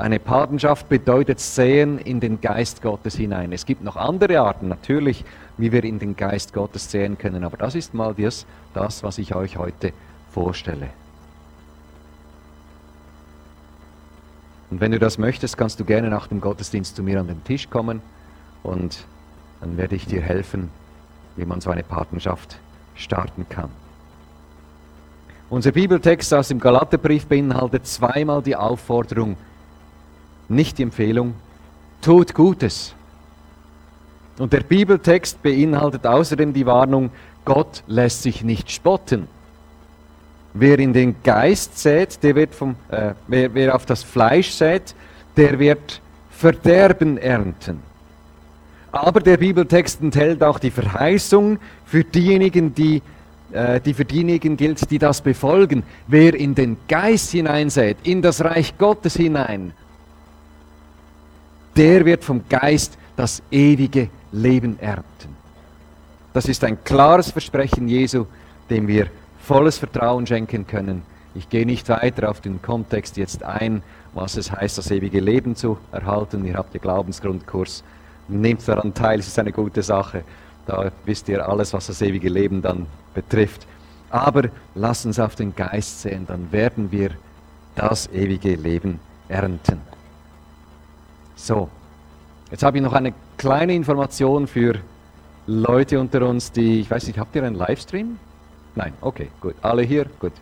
Eine 0.00 0.18
Patenschaft 0.18 0.88
bedeutet 0.88 1.40
Sehen 1.40 1.98
in 1.98 2.20
den 2.20 2.40
Geist 2.40 2.80
Gottes 2.80 3.16
hinein. 3.16 3.52
Es 3.52 3.66
gibt 3.66 3.82
noch 3.82 3.96
andere 3.96 4.40
Arten, 4.40 4.68
natürlich, 4.68 5.24
wie 5.58 5.72
wir 5.72 5.84
in 5.84 5.98
den 5.98 6.16
Geist 6.16 6.54
Gottes 6.54 6.90
sehen 6.90 7.18
können, 7.18 7.44
aber 7.44 7.58
das 7.58 7.74
ist 7.74 7.92
mal 7.92 8.14
das, 8.14 8.46
das 8.72 9.02
was 9.02 9.18
ich 9.18 9.34
euch 9.34 9.58
heute 9.58 9.92
vorstelle. 10.32 10.88
Und 14.70 14.80
wenn 14.80 14.92
du 14.92 14.98
das 14.98 15.18
möchtest, 15.18 15.58
kannst 15.58 15.78
du 15.80 15.84
gerne 15.84 16.08
nach 16.08 16.28
dem 16.28 16.40
Gottesdienst 16.40 16.96
zu 16.96 17.02
mir 17.02 17.20
an 17.20 17.26
den 17.26 17.44
Tisch 17.44 17.68
kommen 17.68 18.00
und 18.62 19.04
dann 19.60 19.76
werde 19.76 19.96
ich 19.96 20.06
dir 20.06 20.22
helfen, 20.22 20.70
wie 21.36 21.44
man 21.44 21.60
so 21.60 21.70
eine 21.70 21.82
Patenschaft 21.82 22.58
starten 22.94 23.46
kann. 23.48 23.68
Unser 25.50 25.72
Bibeltext 25.72 26.32
aus 26.32 26.48
dem 26.48 26.60
Galaterbrief 26.60 27.26
beinhaltet 27.26 27.86
zweimal 27.86 28.40
die 28.40 28.56
Aufforderung, 28.56 29.36
nicht 30.50 30.78
die 30.78 30.82
Empfehlung, 30.82 31.34
tut 32.02 32.34
Gutes. 32.34 32.94
Und 34.38 34.52
der 34.52 34.60
Bibeltext 34.60 35.42
beinhaltet 35.42 36.06
außerdem 36.06 36.52
die 36.52 36.66
Warnung, 36.66 37.10
Gott 37.44 37.82
lässt 37.86 38.22
sich 38.22 38.42
nicht 38.42 38.70
spotten. 38.70 39.28
Wer 40.54 40.78
in 40.78 40.92
den 40.92 41.16
Geist 41.22 41.78
sät, 41.78 42.22
der 42.22 42.34
wird 42.34 42.54
vom, 42.54 42.74
äh, 42.88 43.14
wer, 43.28 43.54
wer 43.54 43.74
auf 43.74 43.86
das 43.86 44.02
Fleisch 44.02 44.50
sät, 44.50 44.94
der 45.36 45.58
wird 45.58 46.00
Verderben 46.30 47.18
ernten. 47.18 47.82
Aber 48.92 49.20
der 49.20 49.36
Bibeltext 49.36 50.00
enthält 50.00 50.42
auch 50.42 50.58
die 50.58 50.70
Verheißung 50.70 51.58
für 51.84 52.02
diejenigen, 52.02 52.74
die, 52.74 53.02
äh, 53.52 53.80
die 53.80 53.94
für 53.94 54.04
diejenigen 54.04 54.56
gilt, 54.56 54.90
die 54.90 54.98
das 54.98 55.20
befolgen. 55.20 55.84
Wer 56.08 56.34
in 56.34 56.54
den 56.54 56.76
Geist 56.88 57.30
hineinsät, 57.30 57.98
in 58.02 58.22
das 58.22 58.42
Reich 58.42 58.76
Gottes 58.78 59.14
hinein, 59.16 59.72
der 61.80 62.04
wird 62.04 62.24
vom 62.24 62.42
Geist 62.46 62.98
das 63.16 63.42
ewige 63.50 64.10
Leben 64.32 64.78
ernten. 64.80 65.34
Das 66.34 66.46
ist 66.46 66.62
ein 66.62 66.84
klares 66.84 67.30
Versprechen 67.30 67.88
Jesu, 67.88 68.26
dem 68.68 68.86
wir 68.86 69.06
volles 69.38 69.78
Vertrauen 69.78 70.26
schenken 70.26 70.66
können. 70.66 71.00
Ich 71.34 71.48
gehe 71.48 71.64
nicht 71.64 71.88
weiter 71.88 72.28
auf 72.28 72.42
den 72.42 72.60
Kontext 72.60 73.16
jetzt 73.16 73.42
ein, 73.44 73.82
was 74.12 74.36
es 74.36 74.52
heißt, 74.52 74.76
das 74.76 74.90
ewige 74.90 75.20
Leben 75.20 75.56
zu 75.56 75.78
erhalten. 75.90 76.44
Ihr 76.44 76.56
habt 76.56 76.74
den 76.74 76.82
Glaubensgrundkurs 76.82 77.82
nehmt 78.28 78.68
daran 78.68 78.92
teil, 78.92 79.18
es 79.18 79.28
ist 79.28 79.38
eine 79.38 79.50
gute 79.50 79.82
Sache. 79.82 80.22
Da 80.66 80.92
wisst 81.06 81.30
ihr 81.30 81.48
alles, 81.48 81.72
was 81.72 81.86
das 81.86 82.02
ewige 82.02 82.28
Leben 82.28 82.60
dann 82.60 82.88
betrifft. 83.14 83.66
Aber 84.10 84.50
lasst 84.74 85.06
uns 85.06 85.18
auf 85.18 85.34
den 85.34 85.56
Geist 85.56 86.02
sehen, 86.02 86.26
dann 86.28 86.52
werden 86.52 86.92
wir 86.92 87.12
das 87.74 88.06
ewige 88.12 88.54
Leben 88.54 89.00
ernten. 89.30 89.89
So, 91.42 91.70
jetzt 92.50 92.62
habe 92.62 92.76
ich 92.76 92.82
noch 92.82 92.92
eine 92.92 93.14
kleine 93.38 93.74
Information 93.74 94.46
für 94.46 94.74
Leute 95.46 95.98
unter 95.98 96.28
uns, 96.28 96.52
die, 96.52 96.80
ich 96.80 96.90
weiß 96.90 97.06
nicht, 97.06 97.18
habt 97.18 97.34
ihr 97.34 97.42
einen 97.42 97.56
Livestream? 97.56 98.18
Nein, 98.74 98.92
okay, 99.00 99.28
gut. 99.40 99.54
Alle 99.62 99.80
hier? 99.80 100.04
Gut. 100.20 100.34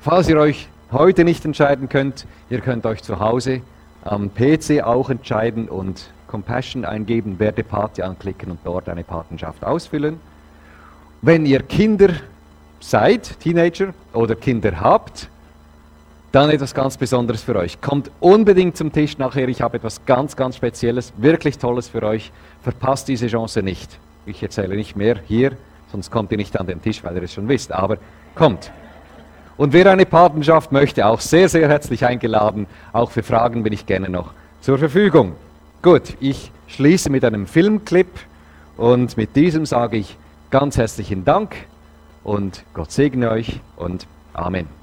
Falls 0.00 0.26
ihr 0.30 0.38
euch 0.38 0.68
heute 0.90 1.22
nicht 1.22 1.44
entscheiden 1.44 1.90
könnt, 1.90 2.26
ihr 2.48 2.60
könnt 2.60 2.86
euch 2.86 3.02
zu 3.02 3.20
Hause 3.20 3.60
am 4.04 4.30
PC 4.34 4.82
auch 4.82 5.10
entscheiden 5.10 5.68
und 5.68 6.08
Compassion 6.28 6.86
eingeben, 6.86 7.38
werde 7.38 7.62
Pate 7.62 8.02
anklicken 8.02 8.50
und 8.50 8.60
dort 8.64 8.88
eine 8.88 9.04
Patenschaft 9.04 9.62
ausfüllen. 9.64 10.18
Wenn 11.20 11.44
ihr 11.44 11.62
Kinder 11.62 12.08
seid, 12.80 13.38
Teenager 13.40 13.92
oder 14.14 14.34
Kinder 14.34 14.80
habt, 14.80 15.28
dann 16.36 16.50
etwas 16.50 16.74
ganz 16.74 16.98
Besonderes 16.98 17.42
für 17.42 17.56
euch. 17.56 17.80
Kommt 17.80 18.10
unbedingt 18.20 18.76
zum 18.76 18.92
Tisch 18.92 19.16
nachher. 19.16 19.48
Ich 19.48 19.62
habe 19.62 19.78
etwas 19.78 20.04
ganz, 20.04 20.36
ganz 20.36 20.56
Spezielles, 20.56 21.14
wirklich 21.16 21.56
Tolles 21.56 21.88
für 21.88 22.02
euch. 22.02 22.30
Verpasst 22.62 23.08
diese 23.08 23.26
Chance 23.28 23.62
nicht. 23.62 23.98
Ich 24.26 24.42
erzähle 24.42 24.76
nicht 24.76 24.96
mehr 24.96 25.16
hier, 25.26 25.52
sonst 25.90 26.10
kommt 26.10 26.30
ihr 26.32 26.36
nicht 26.36 26.60
an 26.60 26.66
den 26.66 26.82
Tisch, 26.82 27.02
weil 27.02 27.16
ihr 27.16 27.22
es 27.22 27.32
schon 27.32 27.48
wisst. 27.48 27.72
Aber 27.72 27.96
kommt. 28.34 28.70
Und 29.56 29.72
wer 29.72 29.90
eine 29.90 30.04
Patenschaft 30.04 30.72
möchte, 30.72 31.06
auch 31.06 31.20
sehr, 31.20 31.48
sehr 31.48 31.70
herzlich 31.70 32.04
eingeladen. 32.04 32.66
Auch 32.92 33.12
für 33.12 33.22
Fragen 33.22 33.62
bin 33.62 33.72
ich 33.72 33.86
gerne 33.86 34.10
noch 34.10 34.34
zur 34.60 34.76
Verfügung. 34.76 35.36
Gut, 35.80 36.18
ich 36.20 36.52
schließe 36.66 37.08
mit 37.08 37.24
einem 37.24 37.46
Filmclip 37.46 38.08
und 38.76 39.16
mit 39.16 39.36
diesem 39.36 39.64
sage 39.64 39.96
ich 39.96 40.18
ganz 40.50 40.76
herzlichen 40.76 41.24
Dank 41.24 41.56
und 42.24 42.62
Gott 42.74 42.92
segne 42.92 43.30
euch 43.30 43.60
und 43.76 44.06
Amen. 44.34 44.75